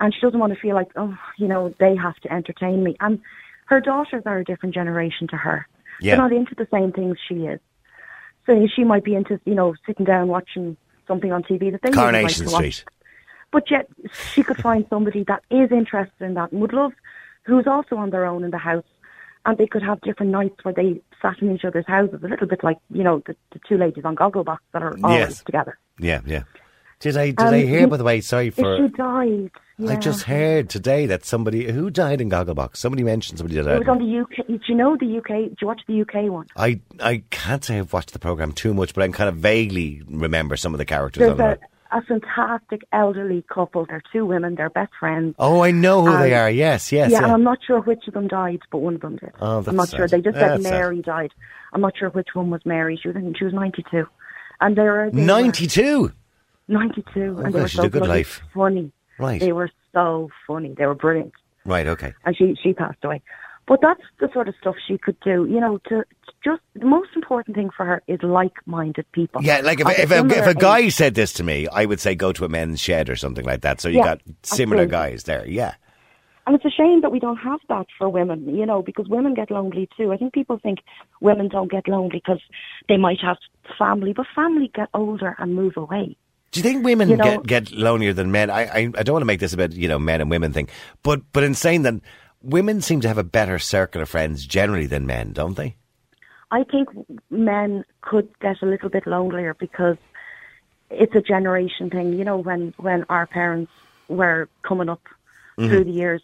and 0.00 0.15
she 0.15 0.21
doesn't 0.21 0.38
want 0.38 0.53
to 0.55 0.59
feel 0.61 0.75
like, 0.75 0.88
oh, 0.97 1.17
you 1.38 1.49
know, 1.49 1.75
they 1.81 1.94
have 1.97 2.17
to 2.17 2.32
entertain 2.32 2.82
me. 2.85 2.97
And 3.00 3.21
her 3.67 3.81
daughters 3.81 4.23
are 4.26 4.38
a 4.38 4.44
different 4.44 4.75
generation 4.75 5.26
to 5.29 5.37
her. 5.37 5.67
Yeah. 6.00 6.12
They're 6.17 6.23
not 6.29 6.32
into 6.32 6.55
the 6.55 6.69
same 6.73 6.93
things 6.93 7.19
she 7.29 7.47
is. 7.47 7.61
So 8.47 8.67
she 8.75 8.85
might 8.85 9.03
be 9.05 9.15
into, 9.15 9.41
you 9.44 9.55
know, 9.55 9.75
sitting 9.87 10.05
down 10.06 10.29
watching 10.29 10.76
something 11.09 11.32
on 11.32 11.43
TV 11.43 11.71
that 11.73 11.82
they 11.82 11.91
wouldn't 11.91 12.23
like 12.25 12.35
to 12.35 12.44
watch. 12.50 12.85
Street. 13.62 13.86
But 14.02 14.04
yet 14.04 14.12
she 14.32 14.42
could 14.42 14.56
find 14.58 14.84
somebody 14.90 15.24
that 15.28 15.42
is 15.50 15.70
interested 15.72 16.24
in 16.24 16.34
that 16.34 16.52
and 16.52 16.60
would 16.60 16.72
love, 16.72 16.92
who's 17.44 17.66
also 17.66 17.96
on 17.96 18.10
their 18.10 18.26
own 18.26 18.44
in 18.44 18.50
the 18.50 18.58
house, 18.58 18.84
and 19.46 19.58
they 19.58 19.66
could 19.66 19.82
have 19.82 20.00
different 20.00 20.32
nights 20.32 20.56
where 20.64 20.74
they 20.74 21.00
sat 21.20 21.40
in 21.42 21.54
each 21.54 21.64
other's 21.64 21.86
houses, 21.86 22.20
a 22.22 22.28
little 22.28 22.46
bit 22.46 22.62
like 22.64 22.78
you 22.90 23.02
know 23.04 23.22
the, 23.26 23.34
the 23.52 23.60
two 23.68 23.76
ladies 23.76 24.04
on 24.04 24.16
Gogglebox 24.16 24.58
that 24.72 24.82
are 24.82 24.96
always 25.02 25.18
Yes. 25.18 25.42
together. 25.44 25.78
Yeah, 25.98 26.20
yeah. 26.26 26.42
Did 27.00 27.16
I 27.16 27.26
did 27.26 27.40
Um, 27.40 27.54
I 27.54 27.58
hear 27.60 27.80
you- 27.80 27.86
by 27.88 27.96
the 27.98 28.04
way, 28.04 28.20
sorry 28.20 28.46
If 28.48 28.54
for 28.54 28.76
she 28.78 28.88
died, 28.88 29.50
I 29.86 29.96
just 29.96 30.22
heard 30.22 30.70
today 30.70 31.04
that 31.06 31.24
somebody 31.24 31.70
who 31.70 31.90
died 31.90 32.20
in 32.20 32.30
Gogglebox. 32.30 32.76
Somebody 32.76 33.02
mentioned 33.02 33.38
somebody 33.38 33.56
died. 33.60 33.74
It 33.74 33.78
was 33.80 33.88
on 33.88 33.98
the 33.98 34.18
UK. 34.20 34.46
Do 34.46 34.58
you 34.68 34.74
know 34.76 34.96
the 34.96 35.18
UK? 35.18 35.28
Do 35.50 35.56
you 35.60 35.66
watch 35.66 35.82
the 35.86 36.00
UK 36.00 36.30
one? 36.30 36.46
I 36.56 36.80
I 37.00 37.22
can't 37.30 37.62
say 37.64 37.78
I've 37.78 37.92
watched 37.92 38.12
the 38.12 38.18
program 38.20 38.52
too 38.52 38.72
much, 38.72 38.94
but 38.94 39.02
I 39.02 39.06
can 39.06 39.12
kind 39.12 39.28
of 39.28 39.36
vaguely 39.36 40.02
remember 40.08 40.56
some 40.56 40.72
of 40.72 40.78
the 40.78 40.84
characters. 40.86 41.20
There's 41.22 41.32
of 41.32 41.40
a, 41.40 41.50
it. 41.52 41.60
A 41.92 42.02
fantastic 42.02 42.82
elderly 42.92 43.44
couple. 43.52 43.86
They're 43.86 44.02
two 44.12 44.26
women. 44.26 44.54
They're 44.56 44.70
best 44.70 44.92
friends. 44.98 45.34
Oh, 45.38 45.60
I 45.62 45.70
know 45.70 46.04
who 46.04 46.16
they 46.19 46.34
um, 46.34 46.42
are. 46.44 46.50
Yes, 46.50 46.90
yes, 46.92 47.10
yeah, 47.10 47.19
yeah. 47.19 47.25
and 47.25 47.32
I'm 47.32 47.42
not 47.44 47.58
sure 47.66 47.81
which 47.81 48.06
of 48.08 48.14
them 48.14 48.28
died, 48.28 48.60
but 48.72 48.78
one 48.78 48.94
of 48.96 49.00
them 49.00 49.16
did. 49.16 49.31
Oh, 49.40 49.58
I'm 49.58 49.64
that's 49.64 49.76
not 49.76 49.90
sure. 49.90 50.08
They 50.08 50.20
just 50.20 50.36
said 50.36 50.50
That's 50.50 50.62
sad. 50.64 50.72
Mary 50.72 51.02
died. 51.02 51.32
I'm 51.72 51.81
not 51.81 51.96
sure 51.96 52.10
which 52.10 52.28
one 52.34 52.50
was 52.50 52.60
Mary. 52.64 52.98
She 53.00 53.08
was 53.08 53.16
she 53.38 53.44
was 53.44 53.54
92, 53.54 54.06
and 54.60 54.76
they 54.76 54.82
were- 54.82 55.10
Ninety-two. 55.12 56.12
92, 56.69 57.36
Oh, 57.38 57.42
and 57.42 57.54
they 57.54 57.60
were 57.60 57.69
so 57.69 57.82
a 57.84 57.88
good 57.88 58.06
life. 58.06 58.40
funny. 58.54 58.90
Right. 59.19 59.40
They 59.40 59.52
were 59.52 59.70
so 59.92 60.30
funny. 60.46 60.75
They 60.76 60.87
were 60.87 60.94
brilliant, 60.94 61.32
Right. 61.64 61.87
Okay. 61.87 62.14
and 62.25 62.37
she 62.37 62.56
she 62.62 62.72
passed 62.72 63.04
away. 63.04 63.22
But 63.66 63.81
that's 63.81 64.02
the 64.20 64.28
sort 64.32 64.49
of 64.49 64.55
stuff 64.61 64.75
she 64.87 64.99
could 64.99 65.19
do. 65.20 65.46
You 65.46 65.58
know, 65.61 65.78
to, 65.88 65.96
to 66.05 66.32
just 66.44 66.61
the 66.75 66.84
most 66.84 67.11
important 67.16 67.56
thing 67.56 67.70
for 67.75 67.87
her 67.87 68.02
is 68.06 68.20
like-minded 68.22 69.06
people. 69.12 69.43
Yeah, 69.43 69.61
like 69.64 69.81
if, 69.81 69.88
if, 69.99 70.11
a 70.11 70.20
a, 70.22 70.26
if 70.26 70.46
a 70.46 70.55
guy 70.55 70.81
age. 70.81 70.94
said 70.94 71.14
this 71.14 71.32
to 71.34 71.44
me, 71.44 71.66
I 71.69 71.87
would 71.87 72.00
say 72.00 72.14
go 72.14 72.32
to 72.32 72.44
a 72.44 72.49
men's 72.49 72.81
shed 72.81 73.08
or 73.08 73.16
something 73.16 73.44
like 73.44 73.62
that. 73.62 73.81
So 73.81 73.88
you 73.88 73.99
Yeah, 73.99 74.05
got 74.05 74.20
similar 74.43 74.82
absolutely. 74.82 75.11
guys 75.12 75.22
there. 75.25 75.46
Yeah. 75.46 75.75
And 76.46 76.55
it's 76.55 76.64
a 76.66 76.70
shame 76.70 77.00
that 77.00 77.11
we 77.11 77.20
don't 77.20 77.38
have 77.38 77.61
that 77.70 77.87
for 77.96 78.11
women, 78.11 78.55
you 78.55 78.66
know, 78.66 78.82
because 78.82 79.08
women 79.08 79.32
get 79.32 79.50
lonely 79.50 79.88
too. 79.96 80.12
I 80.12 80.19
think 80.19 80.34
people 80.34 80.58
think 80.62 80.81
women 81.22 81.49
don't 81.49 81.70
get 81.70 81.88
lonely 81.88 82.20
because 82.22 82.40
they 82.87 82.99
might 82.99 83.20
have 83.22 83.38
family, 83.78 84.12
but 84.12 84.26
family 84.37 84.70
get 84.75 84.88
older 84.93 85.34
and 85.38 85.55
move 85.55 85.72
away. 85.78 86.19
Do 86.52 86.61
you 86.61 86.62
think 86.64 86.84
women 86.84 87.08
You 87.08 87.16
know- 87.16 87.40
get 87.40 87.46
get 87.46 87.72
lonelier 87.72 88.12
than 88.12 88.31
men? 88.31 88.50
I, 88.50 88.62
I 88.66 88.78
I 88.99 89.02
don't 89.02 89.14
want 89.14 89.22
to 89.22 89.26
make 89.26 89.40
this 89.40 89.55
about 89.55 89.72
you 89.72 89.88
know 89.88 89.99
men 89.99 90.20
and 90.20 90.28
women 90.31 90.52
thing, 90.52 90.69
but 91.02 91.22
but 91.32 91.43
in 91.44 91.55
saying 91.55 91.82
that, 91.82 91.94
women 92.44 92.81
seem 92.81 93.00
to 93.00 93.08
have 93.08 93.19
a 93.19 93.25
better 93.25 93.58
circle 93.58 94.02
of 94.02 94.08
friends 94.08 94.46
generally 94.46 94.87
than 94.87 95.06
men, 95.06 95.32
don't 95.32 95.56
they? 95.56 95.76
I 96.50 96.62
think 96.64 96.88
men 97.31 97.85
could 98.02 98.29
get 98.41 98.62
a 98.62 98.67
little 98.67 98.88
bit 98.88 99.06
lonelier 99.06 99.55
because 99.55 99.96
it's 100.91 101.14
a 101.14 101.20
generation 101.20 101.91
thing. 101.91 102.12
You 102.12 102.25
know, 102.25 102.37
when 102.37 102.75
when 102.76 103.05
our 103.08 103.26
parents 103.26 103.73
were 104.08 104.49
coming 104.62 104.88
up 104.88 105.02
mm-hmm. 105.58 105.69
through 105.69 105.85
the 105.85 105.91
years, 105.91 106.23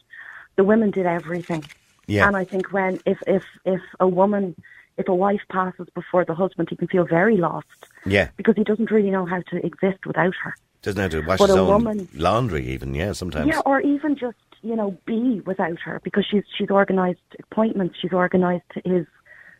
the 0.56 0.64
women 0.64 0.90
did 0.90 1.06
everything. 1.06 1.64
Yeah. 2.06 2.26
And 2.26 2.36
I 2.36 2.44
think 2.44 2.72
when 2.72 3.00
if 3.06 3.18
if 3.26 3.44
if 3.64 3.80
a 3.98 4.06
woman, 4.06 4.54
if 4.98 5.08
a 5.08 5.14
wife 5.14 5.40
passes 5.50 5.88
before 5.94 6.24
the 6.24 6.34
husband, 6.34 6.68
he 6.70 6.76
can 6.76 6.88
feel 6.88 7.04
very 7.04 7.36
lost 7.36 7.66
Yeah, 8.04 8.28
because 8.36 8.56
he 8.56 8.64
doesn't 8.64 8.90
really 8.90 9.10
know 9.10 9.26
how 9.26 9.40
to 9.50 9.66
exist 9.66 10.06
without 10.06 10.34
her. 10.42 10.54
doesn't 10.82 11.00
have 11.00 11.10
to 11.12 11.20
wash 11.22 11.38
But 11.38 11.48
his 11.48 11.56
own 11.56 11.68
woman- 11.68 12.08
laundry 12.14 12.66
even. 12.68 12.94
Yeah, 12.94 13.12
sometimes. 13.12 13.48
Yeah, 13.48 13.60
or 13.66 13.80
even 13.80 14.16
just 14.16 14.36
you 14.62 14.76
know 14.76 14.96
be 15.06 15.40
without 15.46 15.78
her 15.80 16.00
because 16.04 16.26
she's 16.30 16.44
she's 16.56 16.70
organised 16.70 17.20
appointments, 17.38 17.96
she's 18.00 18.12
organised 18.12 18.64
his 18.84 19.06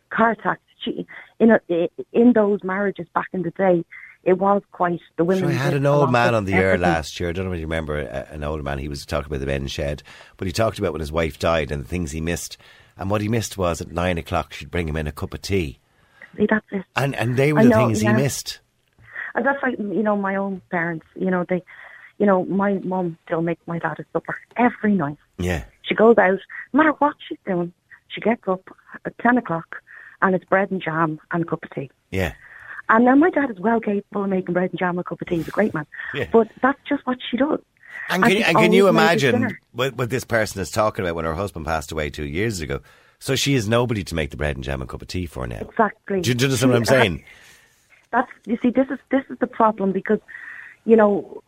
car 0.09 0.35
tax. 0.35 0.61
She 0.83 1.05
in 1.39 1.51
a, 1.51 1.59
in 2.11 2.33
those 2.33 2.63
marriages 2.63 3.07
back 3.13 3.27
in 3.33 3.43
the 3.43 3.51
day, 3.51 3.85
it 4.23 4.39
was 4.39 4.61
quite 4.71 4.99
the 5.17 5.23
women. 5.23 5.43
Sure, 5.43 5.51
I 5.51 5.53
had 5.53 5.73
an 5.73 5.85
old 5.85 6.11
man 6.11 6.35
on 6.35 6.45
the 6.45 6.53
air 6.53 6.77
last 6.77 7.19
year. 7.19 7.29
I 7.29 7.31
don't 7.31 7.45
know 7.45 7.51
if 7.51 7.59
you 7.59 7.65
remember 7.65 7.99
uh, 7.99 8.33
an 8.33 8.43
older 8.43 8.63
man. 8.63 8.79
He 8.79 8.87
was 8.87 9.05
talking 9.05 9.27
about 9.27 9.39
the 9.39 9.45
men's 9.45 9.71
shed, 9.71 10.03
but 10.37 10.47
he 10.47 10.51
talked 10.51 10.79
about 10.79 10.91
when 10.91 11.01
his 11.01 11.11
wife 11.11 11.39
died 11.39 11.71
and 11.71 11.83
the 11.83 11.87
things 11.87 12.11
he 12.11 12.21
missed. 12.21 12.57
And 12.97 13.09
what 13.09 13.21
he 13.21 13.27
missed 13.27 13.57
was 13.57 13.81
at 13.81 13.91
nine 13.91 14.17
o'clock 14.17 14.53
she'd 14.53 14.69
bring 14.71 14.87
him 14.87 14.97
in 14.97 15.07
a 15.07 15.11
cup 15.11 15.33
of 15.33 15.41
tea, 15.41 15.79
See, 16.37 16.47
that's 16.49 16.65
it. 16.71 16.83
and 16.95 17.15
and 17.15 17.37
they 17.37 17.53
were 17.53 17.59
I 17.59 17.63
the 17.63 17.69
know, 17.69 17.87
things 17.87 18.03
yeah. 18.03 18.15
he 18.15 18.21
missed. 18.21 18.59
And 19.33 19.45
that's 19.45 19.61
like 19.63 19.77
you 19.79 20.03
know 20.03 20.15
my 20.17 20.35
own 20.35 20.61
parents. 20.69 21.05
You 21.15 21.31
know 21.31 21.45
they, 21.47 21.63
you 22.21 22.25
know 22.27 22.45
my 22.45 22.71
mum 22.93 23.17
still 23.25 23.41
makes 23.41 23.65
my 23.67 23.79
dad 23.79 23.99
a 23.99 24.05
supper 24.13 24.35
every 24.55 24.93
night. 24.93 25.17
Yeah, 25.37 25.63
She 25.81 25.95
goes 25.95 26.17
out, 26.17 26.39
no 26.71 26.77
matter 26.77 26.91
what 26.99 27.15
she's 27.27 27.39
doing, 27.47 27.73
she 28.09 28.21
gets 28.21 28.47
up 28.47 28.63
at 29.05 29.17
ten 29.17 29.37
o'clock, 29.37 29.81
and 30.21 30.35
it's 30.35 30.45
bread 30.45 30.69
and 30.71 30.81
jam 30.81 31.19
and 31.31 31.43
a 31.43 31.45
cup 31.45 31.63
of 31.63 31.69
tea. 31.71 31.89
yeah, 32.11 32.33
And 32.89 33.07
then 33.07 33.19
my 33.19 33.31
dad 33.31 33.49
is 33.49 33.59
well 33.59 33.79
capable 33.79 34.23
of 34.25 34.29
making 34.29 34.53
bread 34.53 34.69
and 34.69 34.79
jam 34.79 34.91
and 34.91 34.99
a 34.99 35.03
cup 35.03 35.19
of 35.21 35.27
tea. 35.27 35.37
He's 35.37 35.47
a 35.47 35.51
great 35.59 35.73
man. 35.73 35.87
Yeah. 36.13 36.27
But 36.31 36.47
that's 36.61 36.79
just 36.87 37.05
what 37.07 37.17
she 37.29 37.37
does. 37.37 37.59
And 38.09 38.23
And 38.23 38.23
can, 38.23 38.31
she's 38.37 38.45
and 38.47 38.57
can 38.57 38.73
you 38.73 38.87
always 38.87 38.95
made 39.01 39.21
his 39.21 39.23
imagine 39.33 39.57
what, 39.71 39.95
what 39.95 40.09
this 40.09 40.23
person 40.25 40.61
is 40.61 40.69
talking 40.71 41.03
about 41.05 41.15
when 41.15 41.25
her 41.25 41.33
husband 41.35 41.65
passed 41.65 41.91
away 41.91 42.09
two 42.09 42.25
years 42.25 42.61
ago? 42.61 42.81
So 43.19 43.35
she 43.35 43.53
has 43.55 43.67
nobody 43.69 44.03
to 44.05 44.15
make 44.15 44.31
the 44.31 44.37
bread 44.37 44.55
and 44.55 44.63
jam 44.63 44.81
and 44.81 44.89
cup 44.89 45.01
of 45.01 45.07
tea 45.07 45.25
for 45.27 45.45
now. 45.47 45.59
Exactly. 45.61 46.21
Do 46.21 46.29
you, 46.29 46.35
do 46.35 46.43
you 46.43 46.47
understand 46.47 46.71
what 46.71 46.77
I'm 46.77 46.85
saying? 46.85 47.23
That's 48.11 48.31
you 48.45 48.57
see, 48.61 48.69
this 48.71 48.87
is 48.89 48.99
this 49.09 49.23
is 49.29 49.37
the 49.39 49.47
problem 49.47 49.91
because, 49.91 50.19
you 50.85 50.95
know, 50.97 51.41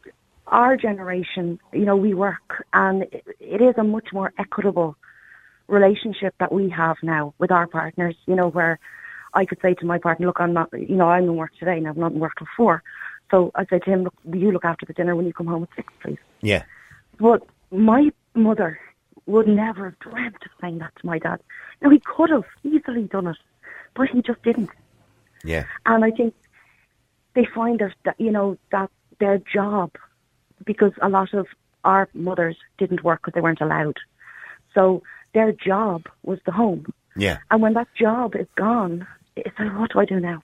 our 0.47 0.75
generation, 0.77 1.59
you 1.71 1.85
know, 1.85 1.95
we 1.95 2.13
work 2.13 2.65
and 2.73 3.03
it, 3.03 3.25
it 3.39 3.61
is 3.61 3.75
a 3.77 3.83
much 3.83 4.07
more 4.13 4.33
equitable 4.37 4.95
relationship 5.67 6.35
that 6.39 6.51
we 6.51 6.69
have 6.69 6.97
now 7.01 7.33
with 7.37 7.51
our 7.51 7.67
partners. 7.67 8.15
You 8.25 8.35
know, 8.35 8.49
where 8.49 8.79
I 9.33 9.45
could 9.45 9.59
say 9.61 9.73
to 9.75 9.85
my 9.85 9.97
partner, 9.97 10.27
"Look, 10.27 10.39
I'm 10.39 10.53
not, 10.53 10.69
you 10.73 10.95
know, 10.95 11.09
I'm 11.09 11.23
in 11.23 11.35
work 11.35 11.51
today 11.57 11.77
and 11.77 11.87
I've 11.87 11.97
not 11.97 12.13
worked 12.13 12.39
till 12.39 12.47
four. 12.57 12.83
So 13.31 13.51
I 13.55 13.65
say 13.65 13.79
to 13.79 13.89
him, 13.89 14.03
"Look, 14.03 14.13
will 14.25 14.37
you 14.37 14.51
look 14.51 14.65
after 14.65 14.85
the 14.85 14.93
dinner 14.93 15.15
when 15.15 15.25
you 15.25 15.33
come 15.33 15.47
home 15.47 15.63
at 15.63 15.69
six, 15.75 15.91
please." 16.01 16.19
Yeah, 16.41 16.63
But 17.19 17.43
my 17.71 18.11
mother 18.35 18.79
would 19.25 19.47
never 19.47 19.85
have 19.85 19.99
dreamt 19.99 20.35
of 20.45 20.51
saying 20.59 20.79
that 20.79 20.91
to 20.99 21.05
my 21.05 21.17
dad. 21.19 21.39
Now 21.81 21.89
he 21.89 21.99
could 21.99 22.29
have 22.29 22.43
easily 22.63 23.03
done 23.03 23.27
it, 23.27 23.37
but 23.95 24.09
he 24.09 24.21
just 24.21 24.41
didn't. 24.43 24.69
yeah, 25.43 25.63
And 25.85 26.03
I 26.03 26.11
think 26.11 26.33
they 27.33 27.45
find 27.45 27.79
that 27.79 28.15
you 28.19 28.31
know 28.31 28.57
that 28.71 28.89
their 29.19 29.37
job, 29.37 29.91
because 30.65 30.91
a 31.01 31.09
lot 31.09 31.33
of 31.33 31.47
our 31.83 32.07
mothers 32.13 32.57
didn't 32.77 33.03
work 33.03 33.21
because 33.21 33.33
they 33.35 33.41
weren't 33.41 33.61
allowed, 33.61 33.97
so 34.73 35.03
their 35.33 35.51
job 35.51 36.03
was 36.23 36.39
the 36.45 36.51
home. 36.51 36.85
yeah. 37.15 37.37
And 37.51 37.61
when 37.61 37.73
that 37.73 37.87
job 37.95 38.35
is 38.35 38.47
gone, 38.55 39.05
it's 39.35 39.57
like, 39.59 39.77
what 39.77 39.91
do 39.91 39.99
I 39.99 40.05
do 40.05 40.19
now? 40.19 40.41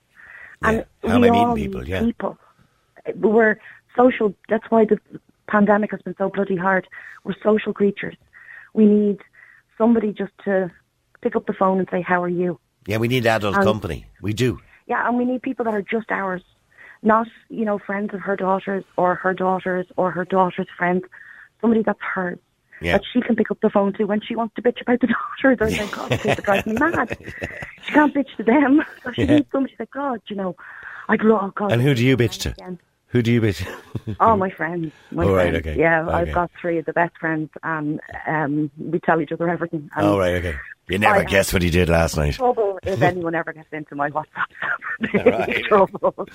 Yeah. 0.61 0.69
And 0.69 0.85
How 1.07 1.19
we 1.19 1.29
all 1.29 1.55
people? 1.55 1.81
need 1.81 1.87
Yeah. 1.89 2.01
people. 2.01 2.37
We're 3.15 3.57
social. 3.95 4.33
That's 4.49 4.65
why 4.69 4.85
the 4.85 4.97
pandemic 5.47 5.91
has 5.91 6.01
been 6.01 6.15
so 6.17 6.29
bloody 6.29 6.55
hard. 6.57 6.87
We're 7.23 7.35
social 7.43 7.73
creatures. 7.73 8.15
We 8.73 8.85
need 8.85 9.19
somebody 9.77 10.11
just 10.11 10.33
to 10.45 10.71
pick 11.21 11.35
up 11.35 11.45
the 11.47 11.53
phone 11.53 11.79
and 11.79 11.87
say, 11.89 12.01
"How 12.01 12.21
are 12.21 12.27
you?" 12.43 12.59
Yeah, 12.85 12.97
we 12.97 13.07
need 13.07 13.25
adult 13.25 13.55
Um, 13.57 13.63
company. 13.63 14.05
We 14.21 14.33
do. 14.33 14.59
Yeah, 14.87 15.07
and 15.07 15.17
we 15.17 15.25
need 15.25 15.41
people 15.41 15.65
that 15.65 15.73
are 15.73 15.81
just 15.81 16.11
ours, 16.11 16.43
not 17.01 17.27
you 17.49 17.65
know 17.65 17.79
friends 17.79 18.13
of 18.13 18.21
her 18.21 18.35
daughters 18.35 18.83
or 18.97 19.15
her 19.15 19.33
daughters 19.33 19.87
or 19.97 20.11
her 20.11 20.25
daughter's 20.25 20.67
friends. 20.77 21.03
Somebody 21.61 21.83
that's 21.83 21.99
hers. 22.13 22.39
Yeah. 22.81 22.93
That 22.93 23.01
she 23.11 23.19
can 23.21 23.35
pick 23.35 23.51
up 23.51 23.59
the 23.61 23.69
phone 23.69 23.91
to 23.93 24.05
when 24.05 24.21
she 24.21 24.35
wants 24.35 24.55
to 24.55 24.61
bitch 24.61 24.81
about 24.81 25.01
the 25.01 25.07
daughters 25.43 25.57
or 25.59 25.69
say, 25.71 25.89
God, 25.93 26.13
is 26.23 26.35
driving 26.45 26.73
me 26.73 26.79
mad. 26.79 27.09
She 27.85 27.91
can't 27.91 28.13
bitch 28.15 28.33
to 28.37 28.43
them. 28.43 28.81
So 29.03 29.11
she 29.13 29.21
Yeah. 29.23 29.35
needs 29.35 29.47
somebody 29.51 29.75
like, 29.77 29.91
God, 29.91 30.21
you 30.29 30.37
know, 30.37 30.55
I'd 31.09 31.21
love, 31.23 31.55
God. 31.55 31.73
And 31.73 31.81
who 31.81 31.93
do 31.93 32.05
you 32.05 32.15
bitch 32.15 32.39
to? 32.43 32.49
Again. 32.51 32.79
Who 33.07 33.21
do 33.21 33.31
you 33.33 33.41
bitch? 33.41 33.67
Oh, 34.21 34.35
my 34.35 34.49
friends. 34.49 34.91
My 35.11 35.25
Oh, 35.25 35.33
right, 35.33 35.51
friends. 35.51 35.67
okay. 35.67 35.79
Yeah, 35.79 36.03
Okay. 36.03 36.13
I've 36.13 36.31
got 36.33 36.51
three 36.59 36.77
of 36.77 36.85
the 36.85 36.93
best 36.93 37.17
friends, 37.17 37.49
and 37.63 37.99
um, 38.27 38.69
we 38.77 38.99
tell 38.99 39.21
each 39.21 39.31
other 39.31 39.49
everything. 39.49 39.89
And 39.95 40.05
oh, 40.05 40.17
right, 40.19 40.35
okay. 40.35 40.55
You 40.89 40.97
never 40.97 41.19
I 41.19 41.23
guess 41.23 41.53
what 41.53 41.61
he 41.61 41.69
did 41.69 41.87
last 41.87 42.17
night. 42.17 42.33
trouble 42.33 42.79
if 42.83 43.01
anyone 43.01 43.35
ever 43.35 43.53
gets 43.53 43.71
into 43.71 43.95
my 43.95 44.09
WhatsApp. 44.09 44.25
Right. 45.13 45.63
trouble. 45.67 46.27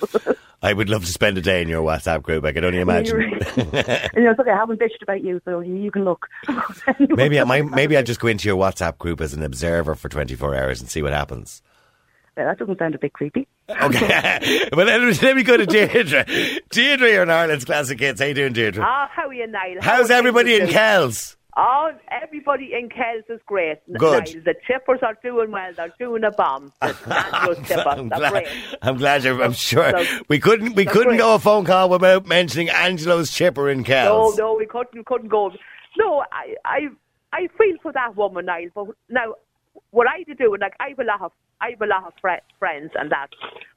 I 0.61 0.71
would 0.71 0.89
love 0.89 1.05
to 1.05 1.11
spend 1.11 1.37
a 1.37 1.41
day 1.41 1.61
in 1.61 1.67
your 1.67 1.83
WhatsApp 1.85 2.23
group. 2.23 2.45
I 2.45 2.53
can 2.53 2.63
only 2.63 2.79
imagine. 2.79 3.19
you 3.21 3.27
know, 3.27 3.41
it's 4.31 4.39
okay. 4.39 4.51
I 4.51 4.55
haven't 4.55 4.79
bitched 4.79 5.01
about 5.01 5.23
you, 5.23 5.41
so 5.45 5.59
you, 5.59 5.75
you 5.75 5.91
can 5.91 6.05
look. 6.05 6.27
Anyway. 6.47 7.15
maybe 7.15 7.39
I 7.39 7.43
might, 7.43 7.65
maybe 7.65 7.97
I 7.97 8.01
just 8.01 8.19
go 8.19 8.27
into 8.27 8.47
your 8.47 8.57
WhatsApp 8.57 8.97
group 8.97 9.19
as 9.21 9.33
an 9.33 9.43
observer 9.43 9.93
for 9.95 10.07
24 10.07 10.55
hours 10.55 10.79
and 10.79 10.89
see 10.89 11.01
what 11.01 11.11
happens. 11.11 11.61
Yeah, 12.37 12.45
that 12.45 12.59
doesn't 12.59 12.79
sound 12.79 12.95
a 12.95 12.99
bit 12.99 13.13
creepy. 13.13 13.47
Okay. 13.69 14.67
well, 14.73 14.85
then 14.85 15.09
let 15.21 15.35
me 15.35 15.43
go 15.43 15.57
to 15.57 15.65
Deirdre. 15.65 16.25
Deirdre, 16.69 17.09
you're 17.09 17.23
in 17.23 17.29
Ireland's 17.29 17.65
Classic 17.65 17.99
Hits. 17.99 18.19
How 18.19 18.27
you 18.27 18.33
doing, 18.33 18.53
Deirdre? 18.53 18.83
Ah, 18.85 19.09
how 19.11 19.27
are 19.27 19.33
you, 19.33 19.47
Niall? 19.47 19.81
How 19.81 19.97
How's 19.97 20.11
are 20.11 20.13
everybody 20.13 20.49
things 20.49 20.59
in 20.61 20.65
doing? 20.67 20.73
Kells? 20.73 21.37
Oh, 21.57 21.91
everybody 22.11 22.71
in 22.73 22.89
Kells 22.89 23.23
is 23.29 23.39
great. 23.45 23.77
Good. 23.97 24.25
Niall. 24.33 24.43
The 24.43 24.55
chippers 24.69 25.01
are 25.03 25.17
doing 25.23 25.51
well. 25.51 25.71
They're 25.73 25.93
doing 25.97 26.25
a 26.25 26.31
bomb. 26.31 26.73
Chippers. 26.81 27.85
I'm 27.97 28.09
glad. 28.09 28.47
I'm 28.81 28.97
glad 28.97 29.23
you're, 29.23 29.41
I'm 29.41 29.53
sure 29.53 29.89
So- 29.91 30.19
we 30.27 30.39
couldn't 30.39 30.75
we 30.75 30.85
couldn't 30.85 31.07
great. 31.09 31.19
go 31.19 31.35
a 31.35 31.39
phone 31.39 31.63
call 31.63 31.89
without 31.89 32.25
mentioning 32.25 32.69
Angelo's 32.69 33.31
chipper 33.31 33.69
in 33.69 33.83
Kells. 33.85 34.37
no, 34.37 34.47
no, 34.51 34.57
we 34.57 34.65
couldn't, 34.65 34.93
We 34.93 35.03
couldn't 35.05 35.29
go. 35.29 35.51
No, 35.97 36.25
I, 36.31 36.55
I, 36.65 36.79
I 37.31 37.47
feel 37.57 37.77
for 37.81 37.93
that 37.93 38.17
woman, 38.17 38.47
Niall. 38.47 38.67
But 38.75 38.87
now, 39.09 39.35
what 39.91 40.07
I 40.09 40.23
do, 40.23 40.53
and 40.53 40.61
like 40.61 40.73
I 40.81 40.89
have 40.89 40.99
a 40.99 41.03
lot 41.05 41.21
of, 41.21 41.31
I 41.61 41.69
have 41.69 41.81
a 41.81 41.85
lot 41.85 42.03
of 42.05 42.13
fri 42.19 42.35
friends 42.59 42.91
and 42.95 43.09
that. 43.11 43.27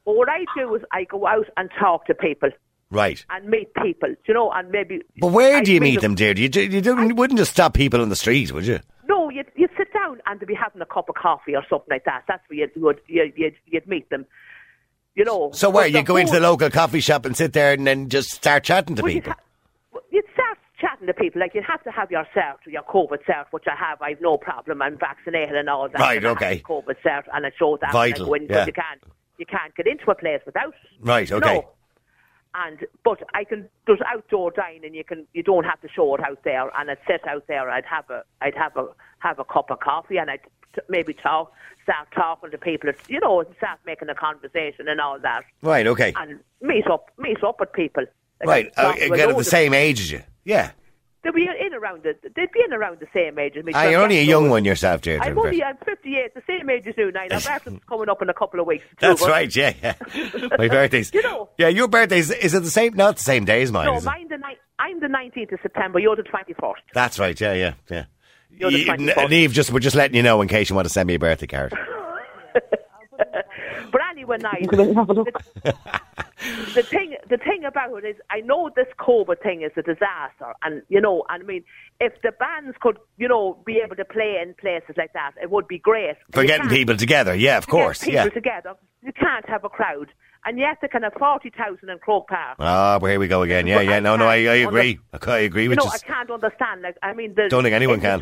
But 0.04 0.16
what 0.16 0.28
I 0.28 0.44
do 0.56 0.75
is 0.75 0.82
I 0.90 1.04
go 1.04 1.28
out 1.28 1.47
and 1.56 1.70
talk 1.78 2.06
to 2.06 2.14
people 2.14 2.50
Right. 2.90 3.25
and 3.30 3.49
meet 3.49 3.75
people, 3.75 4.14
you 4.26 4.35
know, 4.35 4.50
and 4.52 4.71
maybe. 4.71 5.02
But 5.21 5.33
where 5.33 5.59
I 5.59 5.62
do 5.62 5.73
you 5.73 5.80
meet 5.80 6.00
them, 6.00 6.14
Deirdre? 6.14 6.42
You, 6.42 6.62
you 6.71 6.80
don't, 6.80 7.16
wouldn't 7.16 7.38
just 7.38 7.52
stop 7.52 7.75
people 7.75 8.00
on 8.00 8.09
the 8.09 8.16
street, 8.16 8.50
would 8.52 8.66
you? 8.66 8.80
No, 9.07 9.28
you'd, 9.28 9.47
you'd 9.57 9.71
sit 9.76 9.92
down 9.92 10.21
and 10.26 10.40
they'd 10.40 10.47
be 10.47 10.54
having 10.54 10.80
a 10.80 10.87
cup 10.87 11.09
of 11.09 11.14
coffee 11.14 11.54
or 11.54 11.62
something 11.68 11.88
like 11.90 12.04
that. 12.04 12.25
That's 12.26 12.42
where 12.49 12.61
you'd, 12.61 12.71
you'd, 12.75 13.00
you'd, 13.07 13.33
you'd, 13.37 13.54
you'd 13.66 13.87
meet 13.87 14.09
them. 14.11 14.25
You 15.14 15.25
know. 15.25 15.50
So 15.52 15.68
where? 15.68 15.87
You 15.87 16.02
go 16.02 16.16
into 16.16 16.33
the 16.33 16.40
local 16.40 16.71
coffee 16.71 17.00
shop 17.00 17.26
and 17.26 17.37
sit 17.37 17.52
there 17.52 17.73
and 17.73 17.87
then 17.87 18.09
just 18.09 18.30
start 18.30 18.64
chatting 18.64 18.97
to 18.97 19.02
well, 19.02 19.12
you'd 19.12 19.25
people? 19.25 19.33
ha- 19.92 20.00
you'd 20.12 20.25
start 20.33 20.59
chatting 20.80 21.09
to 21.09 21.14
people. 21.14 21.40
Like, 21.40 21.54
you'd 21.54 21.64
have 21.64 21.83
to 21.85 21.90
have 21.90 22.11
your 22.11 22.25
cert, 22.35 22.57
your 22.66 22.83
COVID 22.85 23.18
cert, 23.28 23.47
which 23.50 23.64
I 23.66 23.75
have. 23.76 24.00
I've 24.00 24.21
no 24.21 24.38
problem. 24.38 24.80
I'm 24.80 24.97
vaccinated 24.97 25.57
and 25.57 25.68
all 25.68 25.88
that. 25.88 25.99
Right, 25.99 26.18
and 26.18 26.26
I 26.26 26.28
have 26.30 26.37
okay. 26.37 26.62
COVID 26.64 26.95
cert, 27.04 27.25
and 27.35 27.45
I 27.45 27.50
show 27.59 27.76
that. 27.80 27.92
Vital, 27.92 28.30
when 28.30 28.45
I 28.45 28.47
go 28.47 28.47
in, 28.47 28.49
'cause 28.49 28.57
yeah. 28.57 28.66
you 28.66 28.73
can't, 28.73 29.02
you 29.38 29.47
can't 29.47 29.75
get 29.75 29.87
into 29.88 30.11
a 30.11 30.14
place 30.14 30.40
without. 30.47 30.75
Right, 31.00 31.30
okay. 31.30 31.66
And 32.55 32.87
but 33.05 33.23
I 33.35 33.45
can. 33.45 33.69
There's 33.87 34.00
outdoor 34.07 34.50
dining. 34.50 34.95
You 34.95 35.05
can. 35.05 35.26
You 35.35 35.43
don't 35.43 35.64
have 35.64 35.81
to 35.83 35.88
show 35.88 36.14
it 36.14 36.21
out 36.25 36.43
there. 36.45 36.71
And 36.78 36.90
I'd 36.90 36.99
sit 37.07 37.26
out 37.26 37.47
there. 37.47 37.69
I'd 37.71 37.85
have 37.85 38.09
a. 38.11 38.25
I'd 38.40 38.55
have 38.57 38.76
a 38.76 38.88
have 39.19 39.38
a 39.38 39.45
cup 39.45 39.71
of 39.71 39.81
coffee, 39.81 40.17
and 40.17 40.31
I'd 40.31 40.40
t- 40.75 40.81
maybe 40.88 41.12
talk, 41.12 41.52
start 41.83 42.09
talking 42.14 42.50
to 42.50 42.59
people. 42.59 42.90
You 43.09 43.21
know, 43.21 43.45
start 43.59 43.81
making 43.85 44.09
a 44.09 44.14
conversation 44.14 44.88
and 44.88 45.00
all 45.00 45.19
that, 45.19 45.45
Right, 45.62 45.87
okay. 45.87 46.12
and 46.17 46.40
meet 46.61 46.87
up, 46.87 47.11
meet 47.19 47.43
up 47.43 47.61
with 47.61 47.73
people. 47.73 48.05
Like, 48.45 48.49
Right, 48.49 48.73
uh, 48.76 48.95
to 48.95 49.28
at 49.28 49.37
the 49.37 49.45
same 49.45 49.75
age 49.75 50.00
as 50.00 50.12
you. 50.12 50.23
Yeah. 50.45 50.71
They'd 51.32 51.35
be 51.35 51.49
in 51.66 51.75
around 51.75 52.02
the. 52.04 52.14
They'd 52.35 52.50
be 52.52 52.61
in 52.64 52.73
around 52.73 53.00
the 53.00 53.06
same 53.12 53.38
age 53.38 53.54
as 53.56 53.64
me. 53.64 53.73
Ah, 53.75 53.85
you're 53.88 54.00
only 54.02 54.18
a 54.18 54.23
young 54.23 54.49
one 54.50 54.64
yourself, 54.64 55.02
Deirdre. 55.02 55.26
I'm 55.26 55.38
only. 55.38 55.62
I'm 55.62 55.76
58, 55.85 56.35
the 56.35 56.42
same 56.47 56.70
age 56.70 56.87
as 56.87 56.94
you 56.97 57.12
now. 57.12 57.20
My 57.30 57.38
birthday's 57.38 57.80
coming 57.88 58.08
up 58.08 58.23
in 58.23 58.28
a 58.30 58.35
couple 58.35 58.61
of 58.61 58.66
weeks. 58.66 58.85
That's 59.00 59.20
October. 59.23 59.32
right, 59.32 59.54
yeah, 59.56 59.75
yeah. 59.82 59.94
My 60.58 60.68
birthday's. 60.68 61.12
You 61.12 61.23
know. 61.23 61.50
Yeah, 61.58 61.68
your 61.68 61.88
birthday's, 61.88 62.30
is 62.30 62.54
it 62.54 62.62
the 62.62 62.70
same? 62.70 62.94
Not 62.94 63.16
the 63.16 63.23
same 63.23 63.44
day 63.44 63.62
as 63.62 63.70
mine, 63.70 63.87
No, 63.87 63.97
it? 63.97 64.04
mine 64.04 64.28
the 64.28 64.38
ni- 64.38 64.58
I'm 64.78 65.00
the 65.00 65.06
19th 65.08 65.52
of 65.52 65.58
September. 65.62 65.99
You're 65.99 66.16
the 66.16 66.23
21st. 66.23 66.73
That's 66.94 67.18
right, 67.18 67.38
yeah, 67.40 67.52
yeah, 67.52 67.75
yeah. 67.90 68.04
You're 68.50 68.70
the 68.70 68.78
Ye- 68.78 68.87
24th. 68.87 69.30
Neve, 69.30 69.52
just, 69.52 69.70
we're 69.73 69.80
just 69.80 69.97
letting 69.97 70.16
you 70.16 70.23
know 70.23 70.40
in 70.40 70.49
case 70.49 70.70
you 70.70 70.76
want 70.76 70.87
to 70.87 70.92
send 70.92 71.06
me 71.06 71.14
a 71.14 71.18
birthday 71.18 71.47
card. 71.47 71.75
But 73.90 74.00
anyway, 74.10 74.37
Niall, 74.38 74.66
Go 74.66 74.82
in 74.82 74.88
and 74.88 74.96
have 74.96 75.08
a 75.10 75.12
look. 75.14 75.28
the 76.75 76.82
thing 76.82 77.16
the 77.28 77.37
thing 77.38 77.64
about 77.64 78.04
it 78.04 78.06
is 78.06 78.16
I 78.30 78.40
know 78.40 78.70
this 78.75 78.87
COVID 78.98 79.42
thing 79.42 79.62
is 79.62 79.72
a 79.76 79.82
disaster 79.82 80.54
and 80.62 80.82
you 80.88 81.00
know 81.00 81.25
and 81.28 81.42
I 81.42 81.46
mean 81.46 81.64
if 82.00 82.12
the 82.22 82.32
bands 82.32 82.76
could 82.80 82.98
you 83.16 83.28
know 83.28 83.58
be 83.64 83.80
able 83.84 83.96
to 83.96 84.04
play 84.04 84.38
in 84.42 84.54
places 84.54 84.94
like 84.96 85.12
that 85.14 85.32
it 85.42 85.50
would 85.50 85.66
be 85.66 85.78
great 85.78 86.16
For 86.32 86.42
You 86.42 86.48
getting 86.48 86.68
people 86.68 86.96
together, 86.96 87.34
yeah, 87.34 87.58
of 87.58 87.66
get 87.66 87.70
course, 87.72 87.98
people 88.04 88.14
yeah. 88.14 88.28
together 88.28 88.75
you 89.02 89.12
can't 89.12 89.48
have 89.48 89.64
a 89.64 89.68
crowd 89.68 90.08
and 90.44 90.58
yet 90.58 90.78
they 90.80 90.88
can 90.88 91.02
have 91.02 91.14
40,000 91.18 91.88
in 91.88 91.98
Croke 91.98 92.28
Park 92.28 92.56
Ah, 92.60 92.98
well, 93.00 93.10
here 93.10 93.18
we 93.20 93.26
go 93.28 93.42
again. 93.42 93.66
Yeah, 93.66 93.76
But 93.76 93.87
yeah. 93.87 93.96
I 93.96 94.00
No, 94.00 94.16
no, 94.16 94.26
I, 94.26 94.37
I 94.37 94.44
can't 94.44 94.68
agree. 94.68 95.00
I 95.12 95.38
agree 95.38 95.62
you 95.64 95.70
with 95.70 95.78
know 95.78 95.84
you. 95.87 95.90
I 95.92 95.98
can't 95.98 96.30
understand 96.30 96.82
like 96.82 96.96
I 97.02 97.14
mean 97.14 97.34
the 97.34 97.48
Don't 97.48 97.62
think 97.64 97.75
anyone 97.75 98.00
can. 98.00 98.20